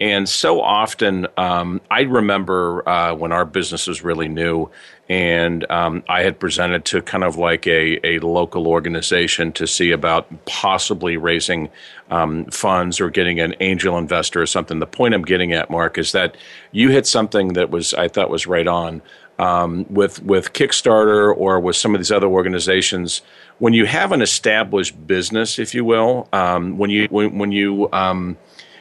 [0.00, 4.68] And so often, um, I remember uh, when our business was really new,
[5.08, 9.92] and um, I had presented to kind of like a, a local organization to see
[9.92, 11.70] about possibly raising
[12.10, 14.80] um, funds or getting an angel investor or something.
[14.80, 16.36] The point I'm getting at, Marc, is that
[16.72, 19.00] you hit something that was I thought was right on
[19.38, 23.22] um, with with Kickstarter or with some of these other organizations.
[23.58, 27.88] When you have an established business, if you will, um, when you when, when you
[27.92, 28.36] um,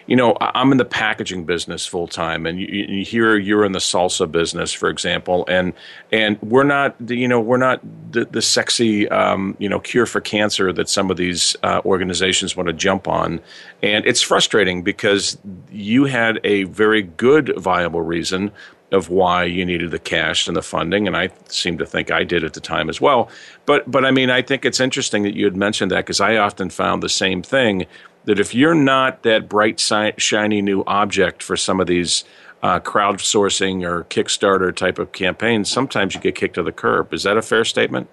[0.07, 3.71] you know, I'm in the packaging business full time, and you, you hear you're in
[3.71, 5.73] the salsa business, for example, and
[6.11, 10.19] and we're not, you know, we're not the, the sexy, um, you know, cure for
[10.19, 13.39] cancer that some of these uh, organizations want to jump on,
[13.81, 15.37] and it's frustrating because
[15.71, 18.51] you had a very good, viable reason
[18.93, 22.23] of why you needed the cash and the funding, and I seem to think I
[22.23, 23.29] did at the time as well.
[23.65, 26.37] But but I mean, I think it's interesting that you had mentioned that because I
[26.37, 27.85] often found the same thing
[28.25, 32.23] that if you're not that bright, shiny new object for some of these
[32.61, 37.13] uh, crowdsourcing or Kickstarter type of campaigns, sometimes you get kicked to the curb.
[37.13, 38.07] Is that a fair statement?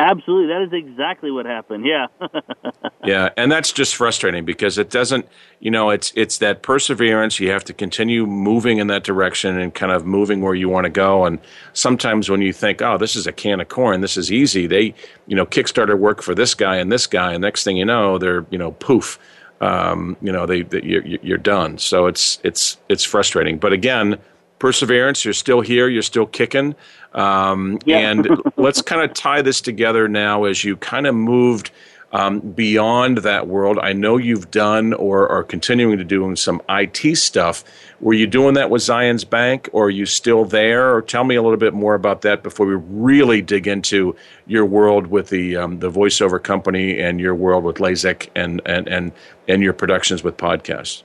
[0.00, 1.84] Absolutely, that is exactly what happened.
[1.84, 2.06] Yeah.
[3.04, 7.38] yeah, and that's just frustrating because it doesn't, you know, it's it's that perseverance.
[7.38, 10.84] You have to continue moving in that direction and kind of moving where you want
[10.84, 11.26] to go.
[11.26, 11.38] And
[11.74, 14.66] sometimes when you think, oh, this is a can of corn, this is easy.
[14.66, 14.94] They,
[15.26, 18.16] you know, Kickstarter work for this guy and this guy, and next thing you know,
[18.16, 19.18] they're, you know, poof,
[19.60, 21.76] um, you know, they, they you're, you're done.
[21.76, 23.58] So it's it's it's frustrating.
[23.58, 24.18] But again,
[24.60, 25.24] perseverance.
[25.24, 25.88] You're still here.
[25.88, 26.76] You're still kicking.
[27.14, 27.98] Um, Yeah.
[27.98, 31.70] and let's kind of tie this together now as you kind of moved
[32.12, 33.78] um, beyond that world.
[33.80, 37.62] I know you've done or are continuing to do some IT stuff.
[38.00, 40.94] Were you doing that with Zion's Bank, or are you still there?
[40.94, 44.64] Or tell me a little bit more about that before we really dig into your
[44.64, 49.12] world with the um, the voiceover company and your world with Lazak and and and
[49.46, 51.02] and your productions with podcasts.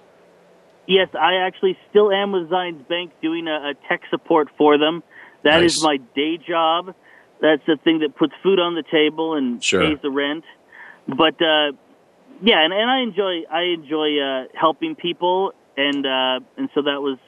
[0.87, 5.03] Yes, I actually still am with Zion's Bank doing a, a tech support for them.
[5.45, 5.83] That is Nice.
[5.83, 6.93] my day job.
[7.39, 9.81] That's the thing that puts food on the table and Sure.
[9.87, 10.43] pays the rent.
[11.07, 11.71] But uh,
[12.41, 16.99] yeah, and, and I enjoy I enjoy uh, helping people, and uh, and so that
[17.01, 17.19] was,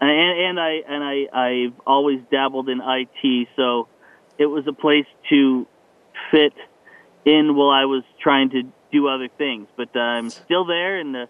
[0.00, 3.88] and, and I and I I've always dabbled in IT, so
[4.38, 5.66] it was a place to
[6.30, 6.54] fit
[7.24, 9.66] in while I was trying to do other things.
[9.76, 11.26] But uh, I'm still there and uh,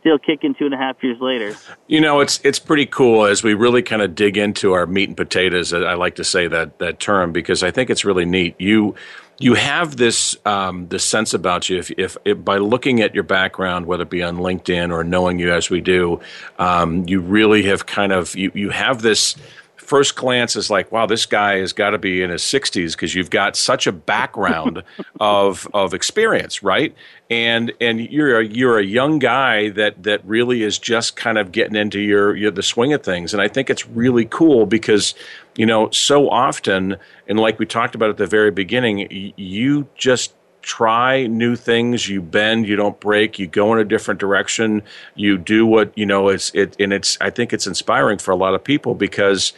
[0.00, 1.56] still kicking two and a half years later.
[1.86, 5.08] You know, it's it's pretty cool as we really kind of dig into our meat
[5.08, 5.72] and potatoes.
[5.72, 8.54] I like to say that that term because I think it's really neat.
[8.58, 8.94] You
[9.38, 13.24] you have this um, this sense about you if, if, if by looking at your
[13.24, 16.20] background, whether it be on LinkedIn or knowing you as we do,
[16.58, 19.36] um, you really have kind of you you have this
[19.88, 23.14] first glance is like, wow, this guy has got to be in his 60s because
[23.14, 24.82] you've got such a background
[25.20, 26.94] of of experience, right?
[27.30, 31.52] And and you're a, you're a young guy that that really is just kind of
[31.52, 35.14] getting into your, your the swing of things, and I think it's really cool because
[35.56, 36.96] you know so often,
[37.26, 42.20] and like we talked about at the very beginning, you just try new things you
[42.20, 44.82] bend you don't break you go in a different direction
[45.14, 48.36] you do what you know it's it and it's i think it's inspiring for a
[48.36, 49.54] lot of people because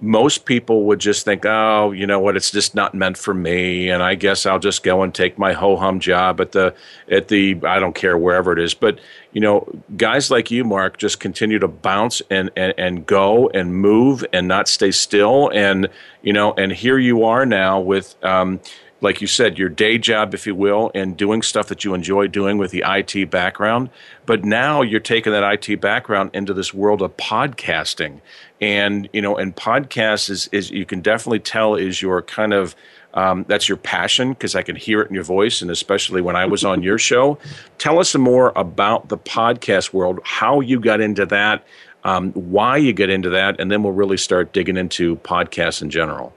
[0.00, 2.36] most people would just think oh you know what?
[2.36, 5.52] It's just not meant for me and i guess i'll just go and take my
[5.52, 6.74] ho-hum job at the
[7.10, 8.74] at the i don't care wherever it is.
[8.74, 8.98] But
[9.32, 13.74] you know guys like you mark just continue to bounce and and, and go and
[13.74, 15.50] move and not stay still.
[15.54, 15.88] And
[16.22, 18.60] you know and here you are now with um,
[19.00, 22.26] like you said, your day job, if you will, and doing stuff that you enjoy
[22.26, 23.90] doing with the IT background.
[24.26, 28.20] But now you're taking that IT background into this world of podcasting.
[28.60, 32.74] And, you know, and podcast is, is you can definitely tell is your kind of,
[33.14, 36.34] um, that's your passion because I can hear it in your voice, and especially when
[36.34, 37.38] I was on your show.
[37.78, 41.64] Tell us some more about the podcast world, how you got into that,
[42.04, 45.88] um, why you get into that, and then we'll really start digging into podcasts in
[45.90, 46.32] general.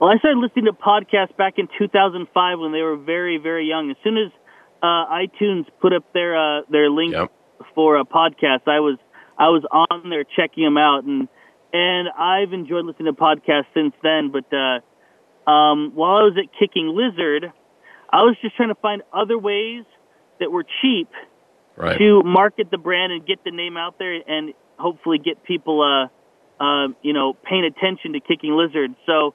[0.00, 3.90] Well, I started listening to podcasts back in 2005 when they were very, very young.
[3.90, 4.30] As soon as
[4.80, 7.32] uh, iTunes put up their uh, their link yep.
[7.74, 8.96] for a podcast, I was
[9.36, 11.26] I was on there checking them out, and
[11.72, 14.30] and I've enjoyed listening to podcasts since then.
[14.30, 17.52] But uh, um, while I was at Kicking Lizard,
[18.08, 19.82] I was just trying to find other ways
[20.38, 21.10] that were cheap
[21.76, 21.98] right.
[21.98, 26.62] to market the brand and get the name out there, and hopefully get people, uh,
[26.62, 28.94] uh, you know, paying attention to Kicking Lizard.
[29.04, 29.34] So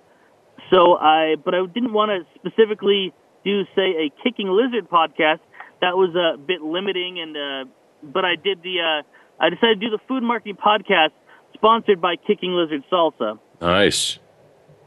[0.74, 3.14] so I, but I didn't want to specifically
[3.46, 5.40] do, say, a kicking lizard podcast.
[5.82, 8.80] That was a bit limiting, and uh, but I did the.
[8.80, 11.12] Uh, I decided to do the food marketing podcast
[11.54, 13.40] sponsored by Kicking Lizard Salsa.
[13.62, 14.20] Nice.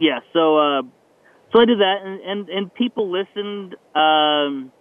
[0.00, 0.20] Yeah.
[0.32, 0.82] So, uh,
[1.52, 4.72] so I did that, and and, and people listened um,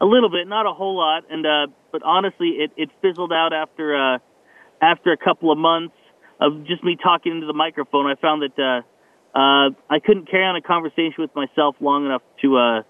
[0.00, 3.52] a little bit, not a whole lot, and uh, but honestly, it, it fizzled out
[3.52, 4.18] after uh,
[4.80, 5.94] after a couple of months
[6.40, 8.06] of just me talking into the microphone.
[8.06, 8.62] I found that.
[8.62, 8.82] Uh,
[9.34, 12.82] uh, I couldn't carry on a conversation with myself long enough to uh,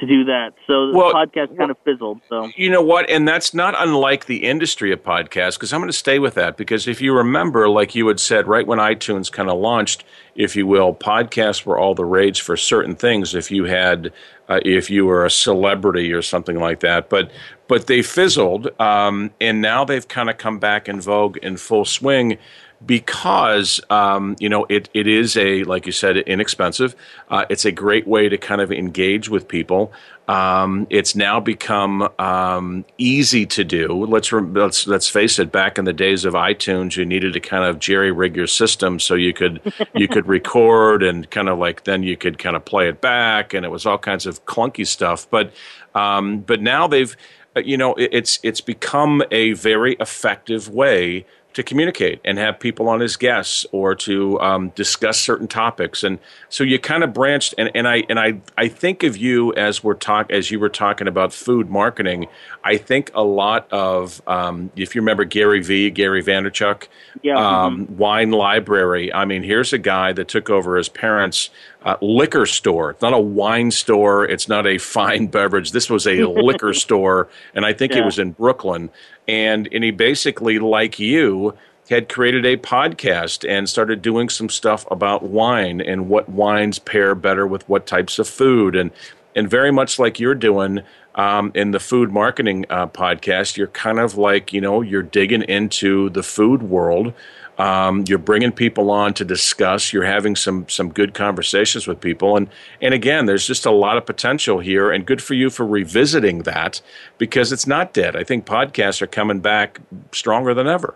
[0.00, 0.54] to do that.
[0.66, 2.20] So the well, podcast kind of fizzled.
[2.28, 5.90] So you know what, and that's not unlike the industry of podcasts because I'm going
[5.90, 9.30] to stay with that because if you remember, like you had said, right when iTunes
[9.30, 13.34] kind of launched, if you will, podcasts were all the rage for certain things.
[13.34, 14.12] If you had,
[14.48, 17.30] uh, if you were a celebrity or something like that, but
[17.66, 21.84] but they fizzled, um, and now they've kind of come back in vogue in full
[21.84, 22.38] swing
[22.84, 26.94] because um, you know it, it is a like you said inexpensive.
[27.28, 29.92] Uh, it's a great way to kind of engage with people.
[30.28, 34.04] Um, it's now become um, easy to do.
[34.04, 35.50] Let's, let's let's face it.
[35.50, 39.00] Back in the days of iTunes, you needed to kind of jerry rig your system
[39.00, 39.60] so you could
[39.94, 43.54] you could record and kind of like then you could kind of play it back,
[43.54, 45.28] and it was all kinds of clunky stuff.
[45.30, 45.52] But
[45.94, 47.16] um, but now they've
[47.56, 51.24] uh, you know it's it's become a very effective way
[51.58, 56.04] to communicate and have people on as guests or to um, discuss certain topics.
[56.04, 57.52] And so you kind of branched.
[57.58, 60.68] And, and I and I I think of you as we're talk as you were
[60.68, 62.28] talking about food marketing.
[62.62, 66.86] I think a lot of um, if you remember Gary V, Gary Vaynerchuk,
[67.22, 67.34] yeah.
[67.34, 67.96] um, mm-hmm.
[67.96, 69.12] Wine Library.
[69.12, 71.50] I mean, here's a guy that took over his parents'
[71.82, 72.90] uh, liquor store.
[72.90, 74.24] It's not a wine store.
[74.24, 75.72] It's not a fine beverage.
[75.72, 78.00] This was a liquor store, and I think yeah.
[78.00, 78.90] it was in Brooklyn.
[79.26, 81.56] And and he basically, like you,
[81.90, 87.14] had created a podcast and started doing some stuff about wine and what wines pair
[87.14, 88.90] better with what types of food and
[89.34, 90.80] and very much like you're doing
[91.14, 95.42] um, in the food marketing uh, podcast, you're kind of like you know you're digging
[95.42, 97.12] into the food world
[97.58, 99.92] um, you're bringing people on to discuss.
[99.92, 102.48] You're having some some good conversations with people, and
[102.80, 106.42] and again, there's just a lot of potential here, and good for you for revisiting
[106.42, 106.80] that
[107.18, 108.14] because it's not dead.
[108.14, 109.80] I think podcasts are coming back
[110.12, 110.94] stronger than ever.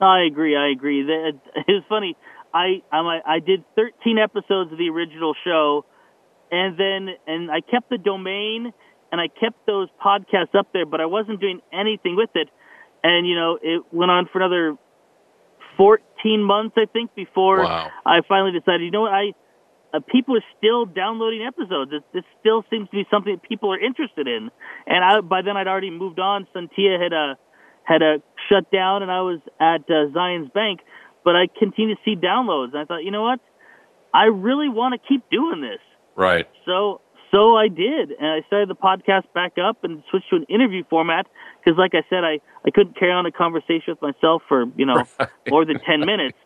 [0.00, 0.56] I agree.
[0.56, 1.02] I agree.
[1.54, 2.16] It was funny.
[2.54, 5.84] I I did 13 episodes of the original show,
[6.52, 8.72] and then and I kept the domain
[9.10, 12.48] and I kept those podcasts up there, but I wasn't doing anything with it.
[13.04, 14.76] And you know, it went on for another
[15.76, 17.90] 14 months, I think, before wow.
[18.04, 19.32] I finally decided, you know what, I
[19.94, 21.92] uh, people are still downloading episodes.
[21.92, 24.50] It, this still seems to be something that people are interested in.
[24.86, 26.46] And I, by then, I'd already moved on.
[26.54, 27.34] SunTilla had a uh,
[27.84, 30.80] had a uh, shut down, and I was at uh, Zions Bank.
[31.24, 32.72] But I continued to see downloads.
[32.72, 33.40] And I thought, you know what,
[34.14, 35.80] I really want to keep doing this.
[36.16, 36.48] Right.
[36.64, 37.01] So
[37.32, 40.84] so I did, and I started the podcast back up and switched to an interview
[40.90, 41.26] format
[41.64, 44.86] because, like I said, I, I couldn't carry on a conversation with myself for you
[44.86, 45.28] know right.
[45.48, 46.38] more than ten minutes.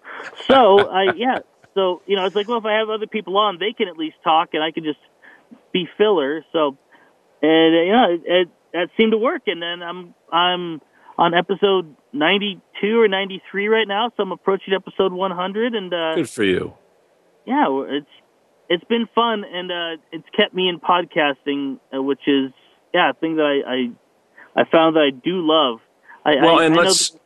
[0.46, 1.38] so I yeah.
[1.75, 3.96] So you know, it's like well, if I have other people on, they can at
[3.96, 5.01] least talk, and I can just
[5.72, 6.44] be filler.
[6.53, 6.79] So
[7.42, 9.42] and uh, yeah, it, it that seemed to work.
[9.46, 10.81] And then I'm I'm
[11.18, 15.75] on episode 92 or 93 right now, so I'm approaching episode 100.
[15.75, 16.75] And uh, good for you.
[17.46, 18.07] Yeah, it's
[18.68, 22.53] it's been fun, and uh, it's kept me in podcasting, uh, which is
[22.93, 25.80] yeah, a thing that I, I I found that I do love.
[26.24, 27.16] I, well, I, and let's.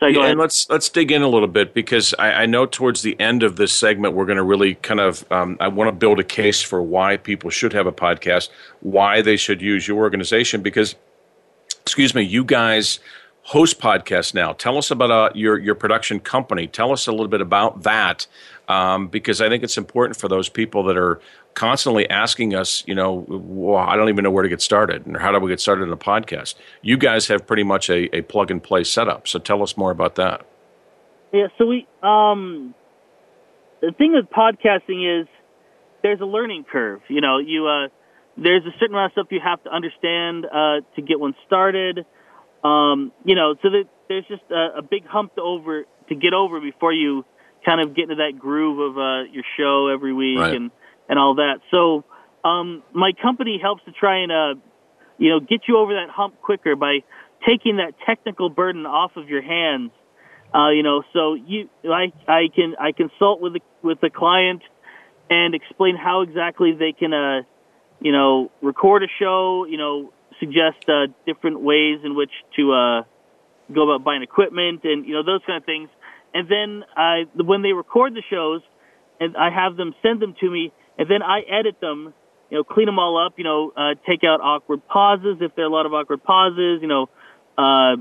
[0.00, 3.02] Sorry, yeah, and let's let's dig in a little bit because I, I know towards
[3.02, 5.92] the end of this segment we're going to really kind of um, I want to
[5.92, 8.48] build a case for why people should have a podcast,
[8.80, 10.94] why they should use your organization because,
[11.82, 12.98] excuse me, you guys
[13.42, 14.54] host podcasts now.
[14.54, 16.66] Tell us about uh, your your production company.
[16.66, 18.26] Tell us a little bit about that
[18.68, 21.20] um, because I think it's important for those people that are
[21.54, 25.16] constantly asking us, you know, well, I don't even know where to get started, and
[25.16, 26.54] how do we get started in a podcast?
[26.82, 29.90] You guys have pretty much a, a plug and play setup, so tell us more
[29.90, 30.46] about that.
[31.32, 32.74] Yeah, so we um,
[33.80, 35.28] the thing with podcasting is
[36.02, 37.00] there's a learning curve.
[37.08, 37.88] You know, you uh,
[38.36, 42.06] there's a certain amount of stuff you have to understand uh, to get one started.
[42.62, 46.32] Um, you know, so that there's just a, a big hump to over to get
[46.32, 47.24] over before you
[47.64, 50.54] kind of get into that groove of uh, your show every week right.
[50.54, 50.70] and
[51.08, 51.60] and all that.
[51.70, 52.04] So
[52.44, 54.60] um, my company helps to try and uh,
[55.18, 57.00] you know get you over that hump quicker by
[57.46, 59.90] taking that technical burden off of your hands.
[60.54, 64.62] Uh, you know, so you I I can I consult with the with the client
[65.30, 67.42] and explain how exactly they can uh
[68.00, 69.66] you know record a show.
[69.66, 73.02] You know, suggest uh, different ways in which to uh,
[73.72, 75.88] go about buying equipment and you know those kind of things.
[76.34, 78.60] And then I when they record the shows,
[79.20, 82.14] and I have them send them to me and then I edit them,
[82.50, 85.64] you know, clean them all up, you know, uh, take out awkward pauses if there
[85.64, 87.08] are a lot of awkward pauses, you know,
[87.58, 87.96] uh,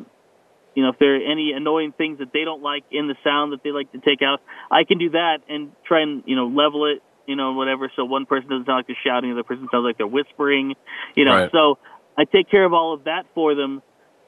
[0.75, 3.53] you know, if there are any annoying things that they don't like in the sound
[3.53, 6.47] that they like to take out, I can do that and try and, you know,
[6.47, 7.91] level it, you know, whatever.
[7.95, 10.73] So one person doesn't sound like they're shouting, the other person sounds like they're whispering,
[11.15, 11.51] you know, right.
[11.51, 11.77] so
[12.17, 13.81] I take care of all of that for them.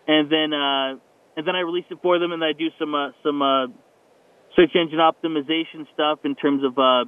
[0.07, 0.97] And then, uh,
[1.35, 3.67] and then I release it for them and I do some, uh, some, uh,
[4.55, 7.05] search engine optimization stuff in terms of, uh,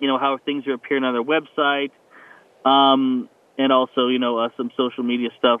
[0.00, 1.90] you know how things are appearing on their website,
[2.64, 5.60] um, and also you know uh, some social media stuff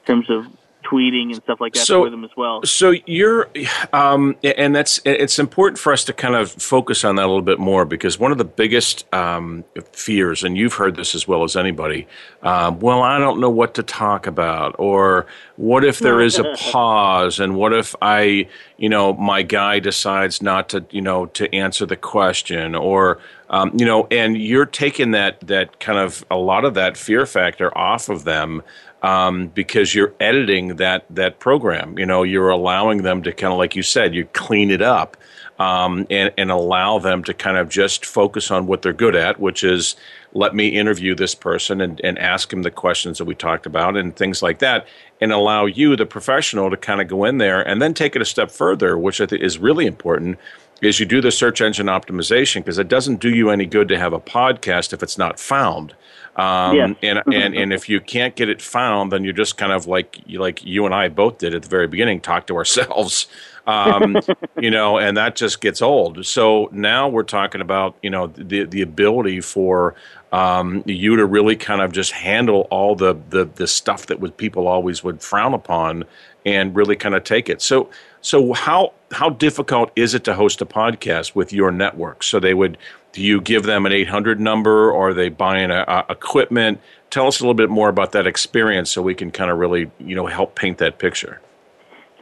[0.00, 0.46] in terms of
[0.88, 2.62] tweeting and stuff like that so, for them as well.
[2.64, 3.48] So you're,
[3.92, 7.42] um, and that's it's important for us to kind of focus on that a little
[7.42, 11.44] bit more because one of the biggest um, fears, and you've heard this as well
[11.44, 12.06] as anybody,
[12.42, 15.26] um, well, I don't know what to talk about, or
[15.56, 20.40] what if there is a pause, and what if I, you know, my guy decides
[20.42, 23.18] not to, you know, to answer the question, or
[23.50, 27.24] um, you know, and you're taking that that kind of a lot of that fear
[27.26, 28.62] factor off of them
[29.02, 31.98] um, because you're editing that that program.
[31.98, 35.16] You know, you're allowing them to kind of, like you said, you clean it up
[35.58, 39.40] um, and and allow them to kind of just focus on what they're good at,
[39.40, 39.96] which is
[40.32, 43.96] let me interview this person and, and ask him the questions that we talked about
[43.96, 44.86] and things like that,
[45.20, 48.22] and allow you, the professional, to kind of go in there and then take it
[48.22, 50.38] a step further, which I think is really important
[50.80, 53.98] is you do the search engine optimization because it doesn't do you any good to
[53.98, 55.94] have a podcast if it's not found.
[56.36, 59.86] Um, and, and, and if you can't get it found, then you're just kind of
[59.86, 63.26] like, like you and I both did at the very beginning, talk to ourselves,
[63.66, 64.16] um,
[64.58, 66.24] you know, and that just gets old.
[66.24, 69.94] So now we're talking about, you know, the, the ability for
[70.32, 74.36] um, you to really kind of just handle all the, the, the stuff that would
[74.36, 76.04] people always would frown upon
[76.46, 77.60] and really kind of take it.
[77.60, 77.90] So,
[78.20, 82.22] so how how difficult is it to host a podcast with your network?
[82.22, 82.78] So they would
[83.12, 86.80] do you give them an 800 number or are they buying a, a equipment?
[87.10, 89.90] Tell us a little bit more about that experience so we can kind of really,
[89.98, 91.40] you know, help paint that picture.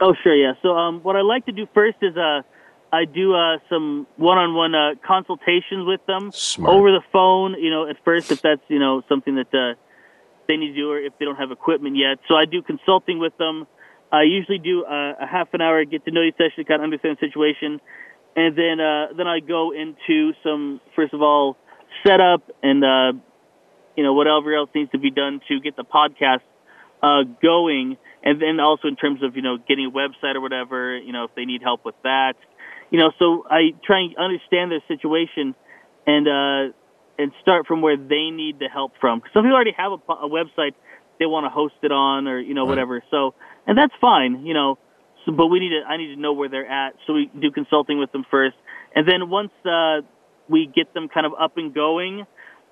[0.01, 0.53] Oh, sure, yeah.
[0.63, 2.43] So um, what I like to do first is uh,
[2.93, 6.73] I do uh, some one-on-one uh, consultations with them Smart.
[6.73, 7.55] over the phone.
[7.55, 9.75] You know, at first, if that's you know something that uh,
[10.47, 12.19] they need to do, or if they don't have equipment yet.
[12.29, 13.67] So I do consulting with them.
[14.13, 16.81] I usually do a, a half an hour get to know you session to kind
[16.81, 17.81] of understand the situation,
[18.37, 21.57] and then uh, then I go into some first of all
[22.07, 23.13] setup and uh,
[23.97, 26.43] you know whatever else needs to be done to get the podcast
[27.03, 30.97] uh, going, and then also in terms of you know getting a website or whatever,
[30.97, 32.35] you know if they need help with that,
[32.91, 33.11] you know.
[33.19, 35.55] So I try and understand their situation
[36.07, 36.73] and uh,
[37.19, 39.23] and start from where they need the help from.
[39.35, 40.75] Some people already have a, a website
[41.19, 42.71] they want to host it on or you know Right.
[42.71, 43.03] whatever.
[43.11, 43.35] So
[43.67, 44.79] and that's fine, you know.
[45.25, 47.51] So, but we need to I need to know where they're at, so we do
[47.51, 48.57] consulting with them first,
[48.95, 50.03] and then once uh,
[50.49, 52.27] we get them kind of up and going,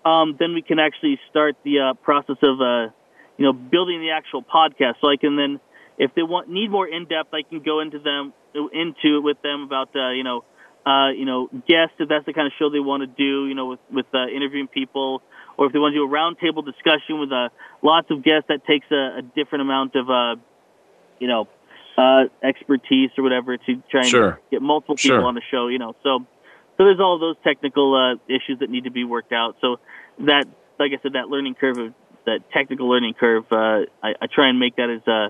[0.04, 2.92] um, then we can actually start the uh, process of uh,
[3.36, 4.94] you know building the actual podcast.
[5.00, 5.60] So I can then,
[5.98, 9.42] if they want need more in depth, I can go into them into it with
[9.42, 10.44] them about uh, you know
[10.86, 13.54] uh, you know, guests if that's the kind of show they want to do, you
[13.54, 15.22] know, with with uh, interviewing people,
[15.56, 17.48] or if they want to do a roundtable discussion with uh,
[17.82, 20.36] lots of guests, that takes a, a different amount of, uh,
[21.20, 21.48] you know,
[21.96, 24.40] uh, expertise or whatever to try and Sure.
[24.50, 25.26] get multiple people Sure.
[25.26, 25.94] on the show, you know.
[26.02, 26.26] So,
[26.76, 29.56] so there's all those technical uh, issues that need to be worked out.
[29.60, 29.78] So
[30.20, 30.46] that,
[30.78, 31.94] like I said, that learning curve, of,
[32.26, 35.28] that technical learning curve, uh, I, I try and make that as uh,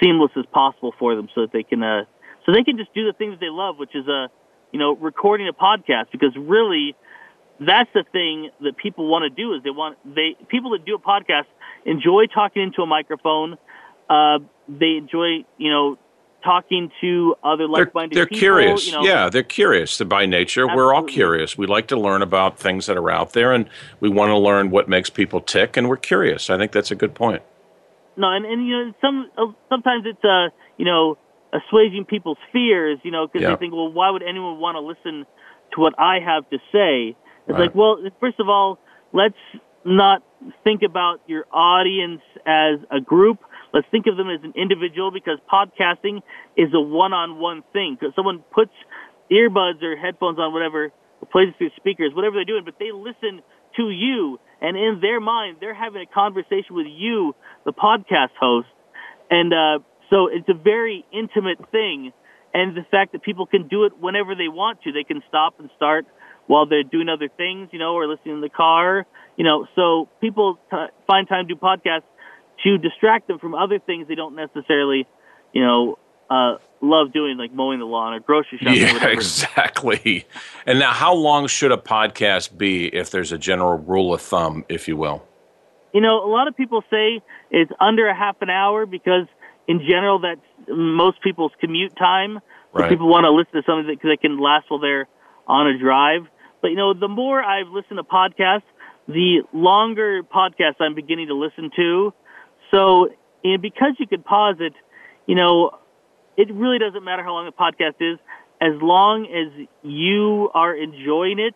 [0.00, 2.04] seamless as possible for them, so that they can, uh,
[2.46, 4.28] so they can just do the things they love, which is, uh,
[4.72, 6.06] you know, recording a podcast.
[6.12, 6.96] Because really,
[7.60, 10.94] that's the thing that people want to do is they want they people that do
[10.94, 11.46] a podcast
[11.84, 13.58] enjoy talking into a microphone.
[14.08, 14.38] Uh,
[14.68, 15.98] they enjoy, you know,
[16.42, 18.38] talking to other They're, like-minded they're people.
[18.38, 18.86] curious.
[18.86, 20.66] You know, yeah, they're curious by nature.
[20.66, 21.56] We're all curious.
[21.56, 23.68] We like to learn about things that are out there, and
[24.00, 26.50] we want to learn what makes people tick, and we're curious.
[26.50, 27.42] I think that's a good point.
[28.16, 31.16] No, and, and you know, some uh, sometimes it's uh, you know,
[31.52, 33.50] assuaging people's fears, you know, because Yeah.
[33.50, 35.26] they think, well, why would anyone want to listen
[35.74, 37.16] to what I have to say?
[37.46, 37.60] It's Right.
[37.60, 38.78] like, well, first of all,
[39.12, 39.34] let's
[39.84, 40.22] not
[40.62, 43.38] think about your audience as a group.
[43.74, 46.22] Let's think of them as an individual because podcasting
[46.56, 47.98] is a one-on-one thing.
[47.98, 48.72] Because someone puts
[49.30, 52.92] earbuds or headphones on, whatever, or plays it through speakers, whatever they're doing, but they
[52.92, 53.42] listen
[53.76, 58.68] to you, and in their mind, they're having a conversation with you, the podcast host,
[59.30, 62.12] and uh, so it's a very intimate thing.
[62.52, 65.58] And the fact that people can do it whenever they want to, they can stop
[65.58, 66.06] and start
[66.46, 69.06] while they're doing other things, you know, or listening in the car,
[69.36, 69.66] you know.
[69.74, 70.76] So people t-
[71.08, 72.06] find time to do podcasts
[72.64, 75.06] to distract them from other things they don't necessarily,
[75.52, 75.98] you know,
[76.30, 78.82] uh, love doing, like mowing the lawn or grocery shopping.
[78.82, 79.12] or Yeah, whatever.
[79.12, 80.26] exactly.
[80.66, 84.64] And now, how long should a podcast be if there's a general rule of thumb,
[84.68, 85.26] if you will?
[85.92, 89.26] You know, a lot of people say it's under a half an hour because,
[89.68, 92.40] in general, that's most people's commute time.
[92.72, 92.90] Right.
[92.90, 95.06] people want to listen to something that, 'cause they can last while they're
[95.46, 96.26] on a drive.
[96.60, 98.62] But you know, the more I've listened to podcasts,
[99.06, 102.12] the longer podcasts I'm beginning to listen to.
[102.74, 103.08] So,
[103.44, 104.72] and because you could pause it,
[105.26, 105.78] you know,
[106.36, 108.18] it really doesn't matter how long the podcast is,
[108.60, 111.54] as long as you are enjoying it.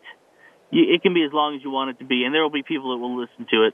[0.71, 2.49] You, it can be as long as you want it to be, and there will
[2.49, 3.73] be people that will listen to it.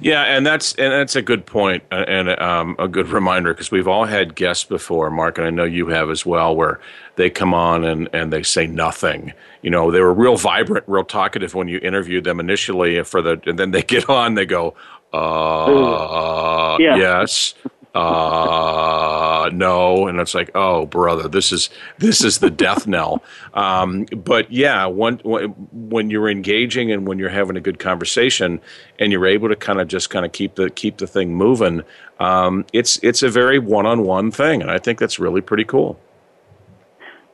[0.00, 3.88] Yeah, and that's and that's a good uh, and um, a good reminder because we've
[3.88, 6.80] all had guests before, Marc, and I know you have as well, where
[7.16, 9.32] they come on and, and they say nothing.
[9.62, 13.40] You know, they were real vibrant, real talkative when you interviewed them initially, for the
[13.46, 14.74] and then they get on, they go,
[15.12, 16.96] uh, Yeah.
[16.96, 17.54] yes,
[17.94, 23.22] uh, no, and it's like, oh, brother, this is this is the death knell.
[23.56, 28.60] Um, but yeah, when when you're engaging and when you're having a good conversation,
[28.98, 31.82] and you're able to kind of just kind of keep the keep the thing moving,
[32.20, 35.64] um, it's it's a very one on one thing, and I think that's really pretty
[35.64, 35.98] cool.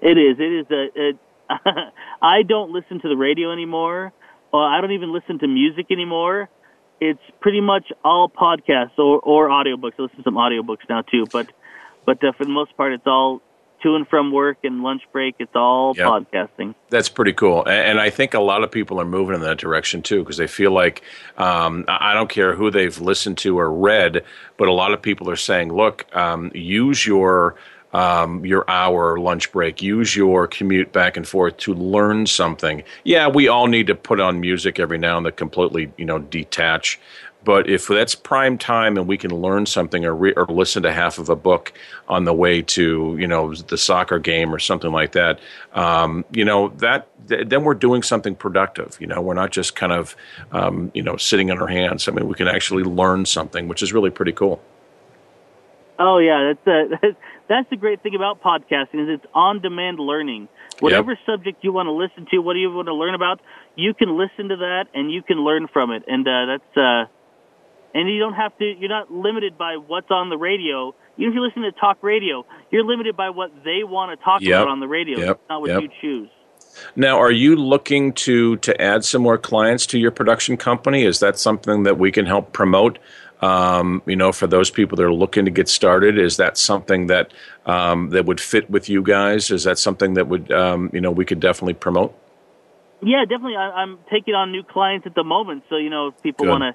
[0.00, 0.38] It is.
[0.38, 0.88] It is a.
[0.94, 1.16] It,
[2.22, 4.12] I don't listen to the radio anymore.
[4.54, 6.48] I don't even listen to music anymore.
[7.04, 9.94] It's pretty much all podcasts or or audiobooks.
[9.98, 11.48] I listen to some audiobooks now too, but
[12.06, 13.42] but uh, for the most part, it's all
[13.82, 15.34] to and from work and lunch break.
[15.40, 16.06] It's all Yep.
[16.06, 16.76] podcasting.
[16.90, 20.02] That's pretty cool, and I think a lot of people are moving in that direction
[20.02, 21.02] too because they feel like
[21.38, 24.22] um, I I don't care who they've listened to or read,
[24.56, 27.56] but a lot of people are saying, "Look, um, use your
[27.92, 33.28] um, your hour lunch break, use your commute back and forth to learn something." Yeah,
[33.28, 36.98] we all need to put on music every now and then, completely, you know, detach.
[37.44, 40.92] But if that's prime time and we can learn something or, re- or listen to
[40.92, 41.72] half of a book
[42.08, 45.40] on the way to, you know, the soccer game or something like that,
[45.72, 48.96] um, you know, that th- then we're doing something productive.
[49.00, 50.14] You know, we're not just kind of,
[50.52, 52.06] um, you know, sitting on our hands.
[52.06, 54.62] I mean, we can actually learn something, which is really pretty cool.
[55.98, 57.16] Oh yeah, that's uh, that's
[57.52, 60.48] that's the great thing about podcasting is it's on-demand learning.
[60.80, 63.40] Whatever subject you want to listen to, what do you want to learn about,
[63.76, 66.02] you can listen to that and you can learn from it.
[66.08, 67.04] And uh, that's uh,
[67.94, 68.64] and you don't have to.
[68.64, 70.94] You're not limited by what's on the radio.
[71.18, 74.40] Even if you're listening to talk radio, you're limited by what they want to talk
[74.40, 74.62] Yep.
[74.62, 75.18] about on the radio.
[75.18, 75.30] Yep.
[75.30, 75.82] It's not what Yep.
[75.82, 76.30] you choose.
[76.96, 81.04] Now, are you looking to to add some more clients to your production company?
[81.04, 82.98] Is that something that we can help promote?
[83.42, 87.08] Um, you know, for those people that are looking to get started, is that something
[87.08, 87.32] that
[87.66, 89.50] um, that would fit with you guys?
[89.50, 92.16] Is that something that would um, you know we could definitely promote?
[93.02, 93.56] Yeah, definitely.
[93.56, 96.62] I, I'm taking on new clients at the moment, so you know, if people want
[96.62, 96.74] to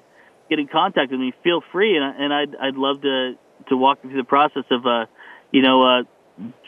[0.50, 3.34] get in contact with me, feel free, and, and I'd I'd love to
[3.68, 5.06] to walk them through the process of, uh,
[5.52, 6.02] you know, uh,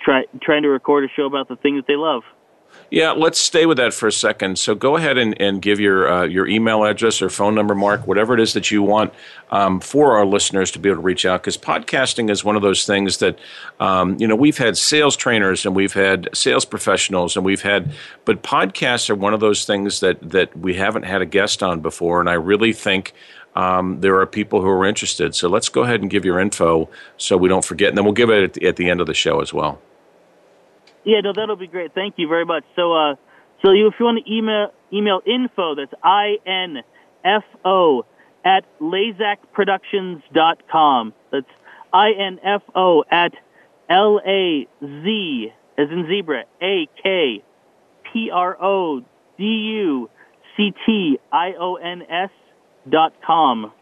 [0.04, 2.22] try trying to record a show about the things that they love.
[2.90, 4.58] Yeah, let's stay with that for a second.
[4.58, 8.04] So go ahead and, and give your uh, your email address or phone number, Marc,
[8.04, 9.14] whatever it is that you want
[9.50, 11.40] um, for our listeners to be able to reach out.
[11.40, 13.38] Because podcasting is one of those things that
[13.78, 17.92] um, you know we've had sales trainers and we've had sales professionals and we've had,
[18.24, 21.78] but podcasts are one of those things that that we haven't had a guest on
[21.78, 22.18] before.
[22.18, 23.14] And I really think
[23.54, 25.36] um, there are people who are interested.
[25.36, 26.88] So let's go ahead and give your info
[27.18, 29.06] so we don't forget, and then we'll give it at the, at the end of
[29.06, 29.80] the show as well.
[31.10, 31.92] Yeah, no, that'll be great.
[31.92, 32.62] Thank you very much.
[32.76, 33.16] So, uh,
[33.64, 36.84] so you, if you want to email email info, that's i n
[37.24, 38.06] f o
[38.44, 41.12] at lazakproductions.com.
[41.32, 41.50] That's
[41.92, 43.32] i n f o at
[43.88, 47.42] l a z as in zebra a k
[48.04, 49.00] p r o
[49.36, 50.08] d u
[50.56, 52.30] c t i o n s
[52.88, 53.72] dot com.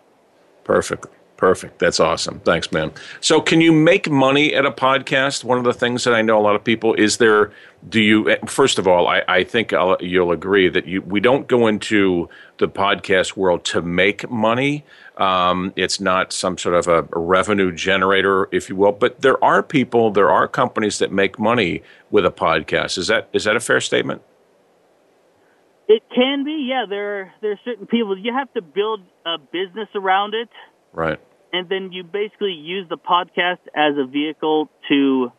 [0.64, 1.17] Perfect.
[1.38, 1.78] Perfect.
[1.78, 2.40] That's awesome.
[2.40, 2.90] Thanks, man.
[3.20, 5.44] So, can you make money at a podcast?
[5.44, 7.52] One of the things that I know a lot of people is there.
[7.88, 8.36] Do you?
[8.46, 12.28] First of all, I, I think I'll, you'll agree that you we don't go into
[12.58, 14.84] the podcast world to make money.
[15.16, 18.90] Um, it's not some sort of a, revenue generator, if you will.
[18.90, 22.98] But there are people, there are companies that make money with a podcast.
[22.98, 24.22] Is that is that a fair statement?
[25.86, 26.84] It can be, yeah.
[26.88, 28.18] There, there are certain people.
[28.18, 30.48] You have to build a business around it,
[30.92, 31.20] right?
[31.52, 35.32] And then you basically use the podcast as a vehicle to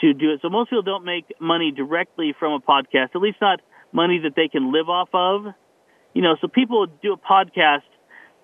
[0.00, 0.40] to do it.
[0.42, 3.60] So most people don't make money directly from a podcast, at least not
[3.92, 5.46] money that they can live off of.
[6.14, 7.82] You know, so people do a podcast,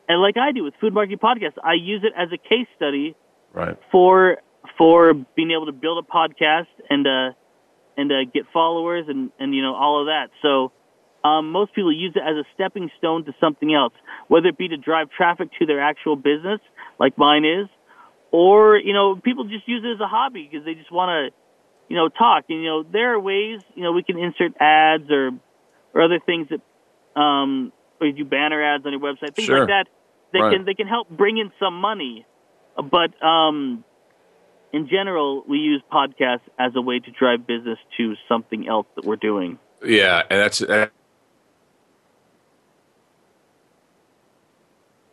[0.09, 3.15] and like I do with Food Marketing Podcast, I use it as a case study,
[3.53, 3.77] right?
[3.91, 4.39] For
[4.79, 7.35] for being able to build a podcast and uh
[7.97, 10.29] and uh, get followers and and you know all of that.
[10.43, 10.73] So
[11.25, 13.95] um, most people use it as a stepping stone to something else,
[14.29, 16.61] whether it be to drive traffic to their actual business,
[17.01, 17.67] like mine is,
[18.31, 21.37] or you know, people just use it as a hobby because they just want to,
[21.89, 22.45] you know, talk.
[22.51, 25.31] And you know, there are ways, you know, we can insert ads or
[25.95, 29.61] or other things that, um, or you do banner ads on your website, things sure.
[29.61, 29.87] like that.
[30.33, 30.53] They right.
[30.53, 32.27] can they can help bring in some money,
[32.77, 33.83] but um,
[34.75, 39.07] in general, we use podcasts as a way to drive business to something else that
[39.07, 39.59] we're doing.
[39.83, 40.61] Yeah, and that's.
[40.61, 40.89] Uh,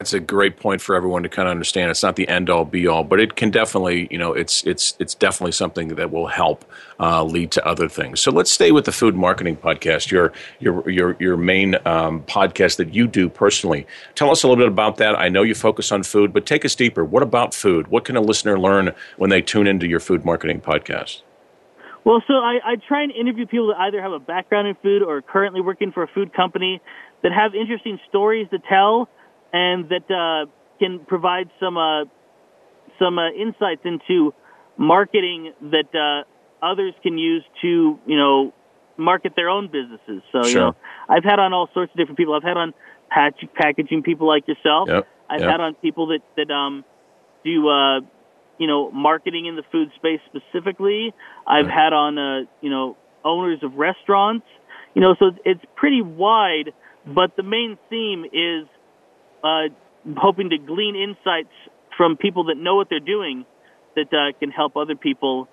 [0.01, 1.91] That's a great point for everyone to kind of understand.
[1.91, 4.95] It's not the end all be all, but it can definitely, you know, it's it's
[4.97, 6.65] it's definitely something that will help
[6.99, 8.19] uh, lead to other things.
[8.19, 12.77] So let's stay with the food marketing podcast, your your your your main um, podcast
[12.77, 13.85] that you do personally.
[14.15, 15.19] Tell us a little bit about that.
[15.19, 17.05] I know you focus on food, but take us deeper.
[17.05, 17.89] What about food?
[17.89, 21.21] What can a listener learn when they tune into your food marketing podcast?
[22.05, 25.03] Well, so I, I try and interview people that either have a background in food
[25.03, 26.81] or are currently working for a food company
[27.21, 29.07] that have interesting stories to tell
[29.53, 30.49] and that uh,
[30.79, 32.05] can provide some uh,
[32.99, 34.33] some uh, insights into
[34.77, 38.53] marketing that uh, others can use to you know
[38.97, 40.21] market their own businesses.
[40.31, 40.49] So sure.
[40.49, 40.75] you know,
[41.09, 42.33] I've had on all sorts of different people.
[42.33, 42.73] I've had on
[43.09, 44.89] patch- packaging people like yourself.
[44.89, 45.07] Yep.
[45.29, 45.49] I've yep.
[45.49, 46.83] had on people that that um,
[47.43, 47.99] do uh,
[48.57, 51.13] you know marketing in the food space specifically.
[51.47, 54.45] I've had on uh, you know owners of restaurants.
[54.93, 56.73] You know, so it's pretty wide.
[57.05, 58.67] But the main theme is
[59.43, 59.69] uh,
[60.17, 61.53] hoping to glean insights
[61.97, 63.45] from people that know what they're doing
[63.95, 65.47] that uh, can help other people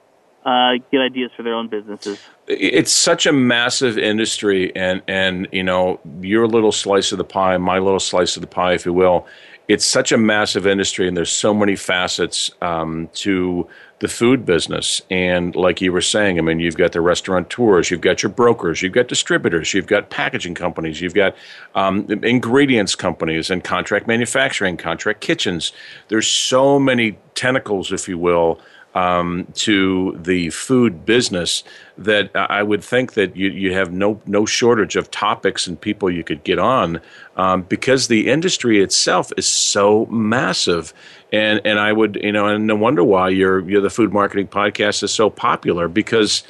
[0.44, 2.20] uh, get ideas for their own businesses.
[2.46, 7.56] It's such a massive industry, and and you know your little slice of the pie,
[7.58, 9.26] my little slice of the pie, if you will.
[9.66, 13.68] It's such a massive industry, and there's so many facets um, to
[14.00, 15.02] the food business.
[15.10, 18.80] And like you were saying, I mean, you've got the restaurateurs, you've got your brokers,
[18.80, 21.34] you've got distributors, you've got packaging companies, you've got
[21.74, 25.72] um, ingredients companies, and contract manufacturing, contract kitchens.
[26.08, 28.60] There's so many tentacles, if you will,
[28.98, 31.62] um, to the food business
[31.96, 36.10] that I would think that you, you have no no shortage of topics and people
[36.10, 37.00] you could get on
[37.36, 40.92] um, because the industry itself is so massive
[41.32, 44.48] and and I would you know and no wonder why your your the food marketing
[44.48, 46.42] podcast is so popular because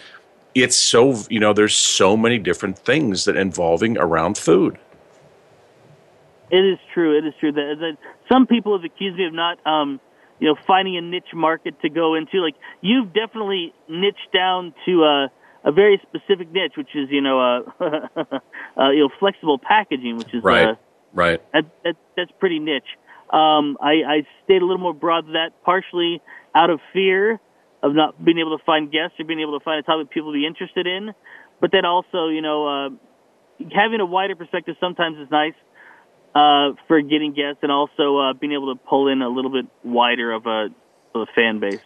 [0.55, 4.79] it's so you know there's so many different things that involving around food.
[6.51, 7.19] It is true.
[7.19, 9.59] It is true that, that some people have accused me of not.
[9.67, 10.01] Um,
[10.41, 12.39] you know, finding a niche market to go into.
[12.39, 15.29] Like you've definitely niched down to a,
[15.65, 17.61] a very specific niche, which is you know, uh,
[18.77, 20.75] uh, you know, flexible packaging, which is right, uh,
[21.13, 21.43] right.
[21.53, 22.97] That, that that's pretty niche.
[23.31, 26.23] Um, I, I stayed a little more broad than that, partially
[26.55, 27.39] out of fear
[27.83, 30.31] of not being able to find guests or being able to find a topic people
[30.31, 31.13] would be interested in,
[31.61, 32.89] but then also, you know, uh,
[33.75, 35.55] having a wider perspective sometimes is nice
[36.35, 39.67] uh, for getting guests and also uh, being able to pull in a little bit
[39.85, 40.69] wider of a
[41.15, 41.81] of a fan base.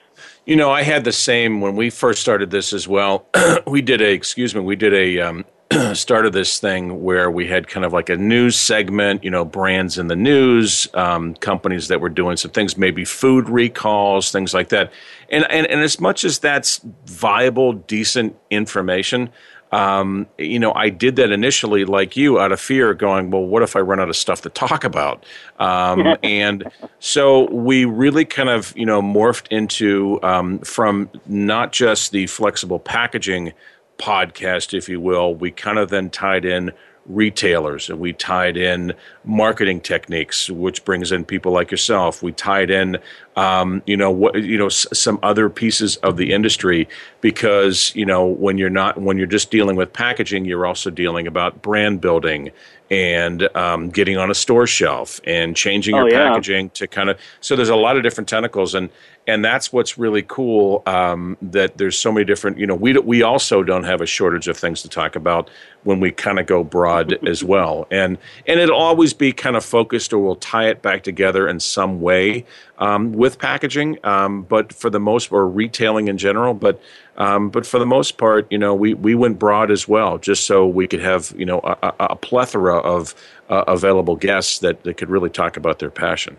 [0.44, 3.26] You know, I had the same when we first started this as well.
[3.66, 5.44] we did a, excuse me, we did a um,
[5.94, 9.98] started this thing where we had kind of like a news segment, you know, brands
[9.98, 14.68] in the news, um, companies that were doing some things, maybe food recalls, things like
[14.70, 14.92] that.
[15.30, 19.30] And, and, and as much as that's viable, decent information,
[19.72, 23.62] um, you know, I did that initially, like you, out of fear, going, well, what
[23.62, 25.24] if I run out of stuff to talk about?
[25.58, 32.12] Um, and so we really kind of, you know, morphed into um, from not just
[32.12, 33.54] the flexible packaging
[33.98, 36.72] podcast, if you will, we kind of then tied in
[37.06, 38.92] retailers and we tied in
[39.24, 42.22] marketing techniques which brings in people like yourself.
[42.22, 42.98] We tied in
[43.36, 46.88] um, you know what you know s- some other pieces of the industry
[47.20, 51.26] because you know when you're not when you're just dealing with packaging you're also dealing
[51.26, 52.50] about brand building
[52.92, 56.28] and um, getting on a store shelf and changing Oh, your yeah.
[56.28, 58.90] packaging to kind of so there's a lot of different tentacles and
[59.26, 63.22] and that's what's really cool um, that there's so many different you know we we
[63.22, 65.48] also don't have a shortage of things to talk about
[65.84, 69.64] when we kind of go broad as well and and it'll always be kind of
[69.64, 72.44] focused or we'll tie it back together in some way
[72.78, 76.78] um, with packaging um, but for the most or retailing in general but
[77.16, 80.46] um, but for the most part you know we we went broad as well just
[80.46, 83.14] so we could have you know a, a, plethora of
[83.48, 86.36] uh, available guests that, that could really talk about their passion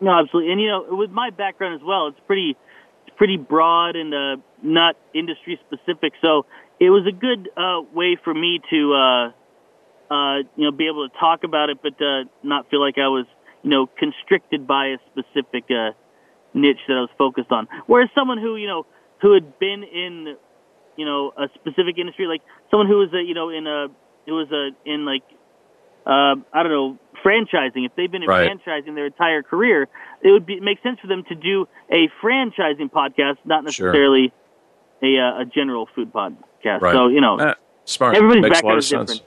[0.00, 0.52] No, absolutely.
[0.52, 2.56] And you know, with my background as well, it's pretty,
[3.06, 6.12] it's pretty broad and uh, not industry specific.
[6.20, 6.46] So
[6.80, 11.08] it was a good uh, way for me to, uh, uh, you know, be able
[11.08, 13.26] to talk about it, but uh, not feel like I was,
[13.62, 15.64] you know, constricted by a specific
[16.52, 17.66] niche that I was focused on.
[17.86, 18.86] Whereas someone who, you know,
[19.24, 20.36] who had been in,
[20.96, 23.88] you know, a specific industry, like someone who was, a, you know, in a,
[24.26, 25.22] who was a, in like
[26.06, 27.86] uh, I don't know, franchising.
[27.88, 28.46] If they've been in Right.
[28.50, 29.88] franchising their entire career,
[30.22, 33.88] it would be, make sense for them to do a franchising podcast, not Sure.
[33.88, 34.30] necessarily
[35.02, 36.82] a, uh, a general food podcast.
[36.82, 36.92] Right.
[36.92, 37.54] So, you know, Eh,
[37.86, 38.16] smart.
[38.16, 39.22] everybody's Makes a lot background of is sense.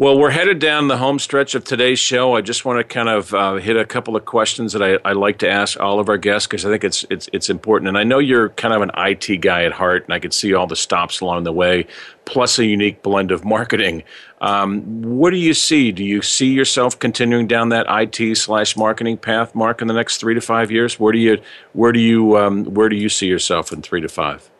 [0.00, 2.34] Well, we're headed down the home stretch of today's show.
[2.34, 5.12] I just want to kind of uh, hit a couple of questions that I, I
[5.12, 7.88] like to ask all of our guests because I think it's it's it's important.
[7.88, 10.54] And I know you're kind of an IT guy at heart, and I could see
[10.54, 11.86] all the stops along the way,
[12.24, 14.02] plus a unique blend of marketing.
[14.40, 15.92] Um, what do you see?
[15.92, 20.16] Do you see yourself continuing down that IT slash marketing path, Marc, in the next
[20.16, 20.98] three to five years?
[20.98, 21.42] Where do you
[21.74, 24.50] where do you um, where do you see yourself in three to five?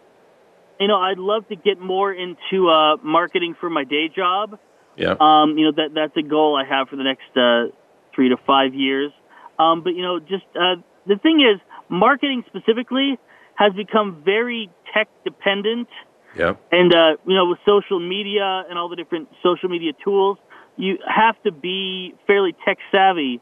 [0.79, 4.59] You know, I'd love to get more into uh, marketing for my day job.
[5.01, 5.17] Yeah.
[5.19, 7.75] Um, you know, that that's a goal I have for the next uh,
[8.15, 9.11] three to five years.
[9.59, 10.77] Um, but you know, just uh,
[11.07, 13.19] the thing is, marketing specifically
[13.55, 15.89] has become very tech dependent.
[16.37, 16.55] yeah.
[16.71, 20.37] And uh, you know, with social media and all the different social media tools,
[20.77, 23.41] you have to be fairly tech savvy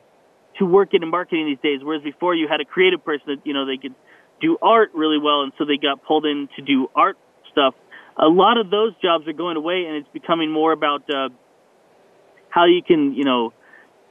[0.59, 1.81] to work in marketing these days.
[1.83, 3.95] Whereas before, you had a creative person that you know they could
[4.41, 7.19] do art really well, and so they got pulled in to do art
[7.51, 7.75] stuff.
[8.17, 11.29] A lot of those jobs are going away, and it's becoming more about uh,
[12.51, 13.53] how you can you know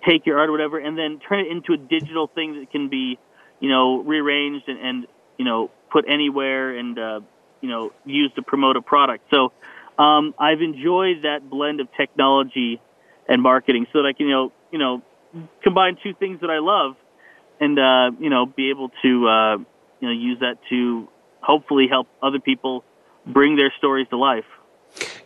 [0.07, 2.89] take your art or whatever, and then turn it into a digital thing that can
[2.89, 3.17] be
[3.59, 5.07] you know rearranged and, and
[5.37, 7.19] you know put anywhere and uh,
[7.61, 9.25] you know used to promote a product.
[9.31, 9.51] So
[10.01, 12.81] um, I've enjoyed that blend of technology
[13.27, 15.01] and marketing, so that I can you know you know
[15.63, 16.95] combine two things that I love,
[17.59, 19.57] and uh, you know be able to uh,
[19.99, 21.07] you know use that to
[21.41, 22.83] hopefully help other people
[23.25, 24.45] bring their stories to life.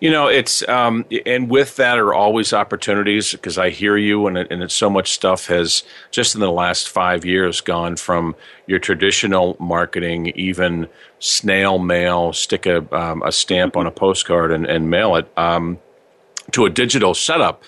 [0.01, 4.35] You know, it's um, and with that are always opportunities because I hear you, and
[4.35, 8.35] it, and it's so much stuff has just in the last five years gone from
[8.65, 10.87] your traditional marketing, even
[11.19, 15.77] snail mail, stick a um, a stamp on a postcard and, and mail it, um,
[16.49, 17.61] to a digital setup.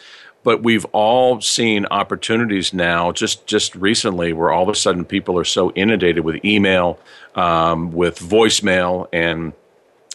[0.43, 5.37] But we've all seen opportunities now, just just recently, where all of a sudden people
[5.37, 6.97] are so inundated with email,
[7.35, 9.53] um, with voicemail, and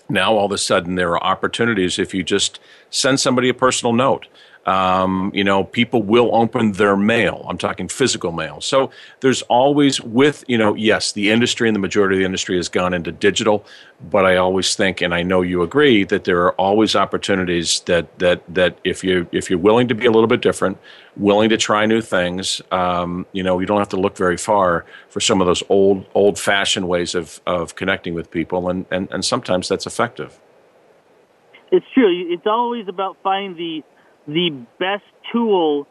[0.09, 3.93] now all of a sudden there are opportunities if you just send somebody a personal
[3.93, 4.27] note
[4.69, 7.47] um, you know people will open their mail.
[7.49, 8.61] I'm talking physical mail.
[8.61, 8.91] So
[9.21, 12.69] there's always with you know yes the industry and the majority of the industry has
[12.69, 13.65] gone into digital
[14.11, 18.19] but i always think and i know you agree that there are always opportunities that
[18.19, 20.79] that that if you if you're willing to be a little bit different
[21.17, 24.85] willing to try new things um, you know you don't have to look very far
[25.09, 29.09] for some of those old old fashioned ways of of connecting with people and and,
[29.11, 30.39] and sometimes that's effective.
[31.71, 32.33] It's true.
[32.33, 33.85] It's always about finding the
[34.29, 35.87] the best tool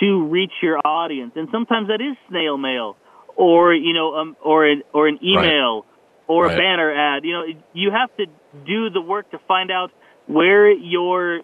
[0.00, 2.96] to reach your audience, and sometimes that is snail mail,
[3.36, 5.86] or you know, um, or an or an email,
[6.26, 6.54] or Right.
[6.54, 7.24] a banner ad.
[7.24, 8.26] You know, you have to
[8.66, 9.92] do the work to find out
[10.26, 11.40] where your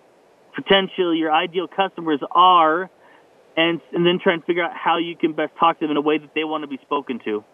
[0.55, 2.91] potential, your ideal customers are,
[3.57, 5.97] and and then try and figure out how you can best talk to them in
[5.97, 7.45] a way that they want to be spoken to.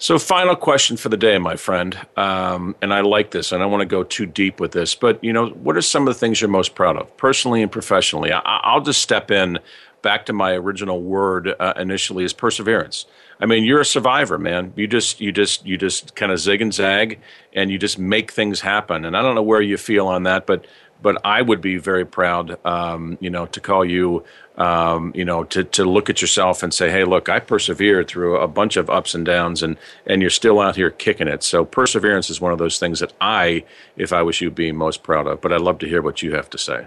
[0.00, 1.94] So, final question for the day, my friend.
[2.16, 5.22] Um, and I like this, and I want to go too deep with this, but
[5.22, 8.32] you know, what are some of the things you're most proud of, personally and professionally?
[8.32, 9.58] I- will just step in
[10.00, 13.04] back to my original word uh, initially is perseverance.
[13.40, 14.72] I mean, you're a survivor, man.
[14.74, 17.20] You just, you just, you just kind of zig and zag,
[17.52, 19.04] and you just make things happen.
[19.04, 20.66] And I don't know where you feel on that, but
[21.02, 24.24] but I would be very proud, um, you know, to call you,
[24.56, 28.36] um, you know, to, to look at yourself and say, hey, look, I persevered through
[28.38, 29.76] a bunch of ups and downs, and
[30.06, 31.42] and you're still out here kicking it.
[31.42, 33.64] So perseverance is one of those things that I,
[33.96, 35.40] if I was you, be most proud of.
[35.40, 36.86] But I'd love to hear what you have to say.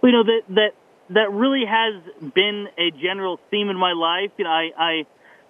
[0.00, 0.70] Well, you know that that
[1.10, 2.02] that really has
[2.34, 4.30] been a general theme in my life.
[4.36, 5.06] You know, I, I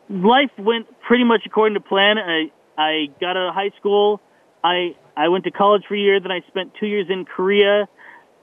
[0.09, 2.19] life went pretty much according to plan.
[2.19, 4.21] I I got out of high school.
[4.63, 6.21] I I went to college for a year.
[6.21, 7.89] Then I spent two years in Korea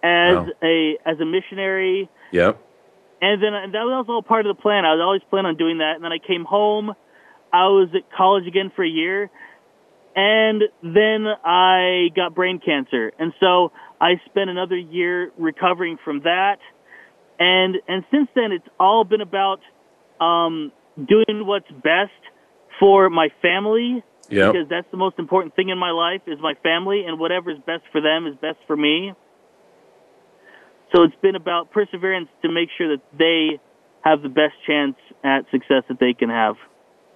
[0.04, 0.48] as wow.
[0.62, 2.10] a as a missionary.
[2.34, 2.62] Yep.
[3.22, 4.84] And then and that was all part of the plan.
[4.84, 5.94] I was always planning on doing that.
[5.96, 6.94] And then I came home.
[7.54, 9.30] I was at college again for a year,
[10.14, 13.14] and then I got brain cancer.
[13.18, 13.72] And so
[14.02, 16.58] I spent another year recovering from that.
[17.40, 19.62] And and since then, it's all been about
[20.20, 22.12] um, doing what's best
[22.82, 24.54] for my family Yep.
[24.54, 27.60] Because that's the most important thing in my life is my family, and whatever is
[27.66, 29.14] best for them is best for me.
[30.94, 33.60] So it's been about perseverance to make sure that they
[34.02, 36.56] have the best chance at success that they can have.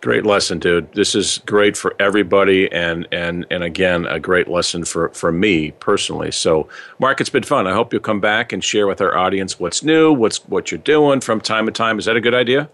[0.01, 0.93] Great lesson, dude.
[0.93, 5.71] This is great for everybody, and and and again, a great lesson for for me
[5.71, 6.31] personally.
[6.31, 7.67] So, Marc, it's been fun.
[7.67, 10.77] I hope you'll come back and share with our audience what's new, what's what you're
[10.79, 11.99] doing from time to time.
[11.99, 12.69] Is that a good idea?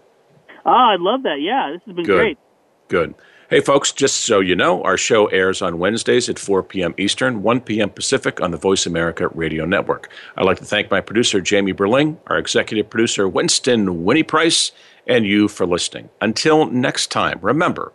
[0.64, 1.40] Ah, I love that.
[1.40, 2.16] Yeah, this has been good.
[2.16, 2.38] great.
[2.86, 3.14] Good.
[3.48, 6.96] Hey, folks, just so you know, our show airs on Wednesdays at 4 p.m.
[6.98, 7.90] Eastern, 1 p.m.
[7.90, 10.10] Pacific on the Voice America Radio Network.
[10.36, 14.72] I'd like to thank my producer, Jamie Berling, our executive producer, Winston Winnie Price,
[15.06, 16.08] and you for listening.
[16.20, 17.92] Until next time, remember,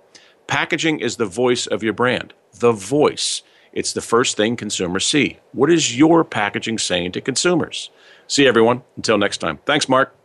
[0.47, 2.33] packaging is the voice of your brand.
[2.53, 3.41] The voice.
[3.73, 5.39] It's the first thing consumers see.
[5.51, 7.89] What is your packaging saying to consumers?
[8.25, 8.83] See everyone.
[8.95, 9.59] Until next time.
[9.65, 10.15] Thanks, Marc.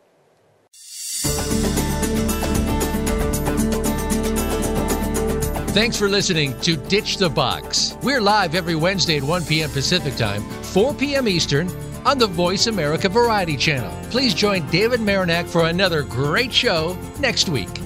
[5.76, 7.98] Thanks for listening to Ditch the Box.
[8.02, 9.68] We're live every Wednesday at 1 p.m.
[9.68, 11.28] Pacific Time, 4 p.m.
[11.28, 11.68] Eastern
[12.06, 13.92] on the Voice America Variety Channel.
[14.10, 17.85] Please join David Marinak for another great show next week.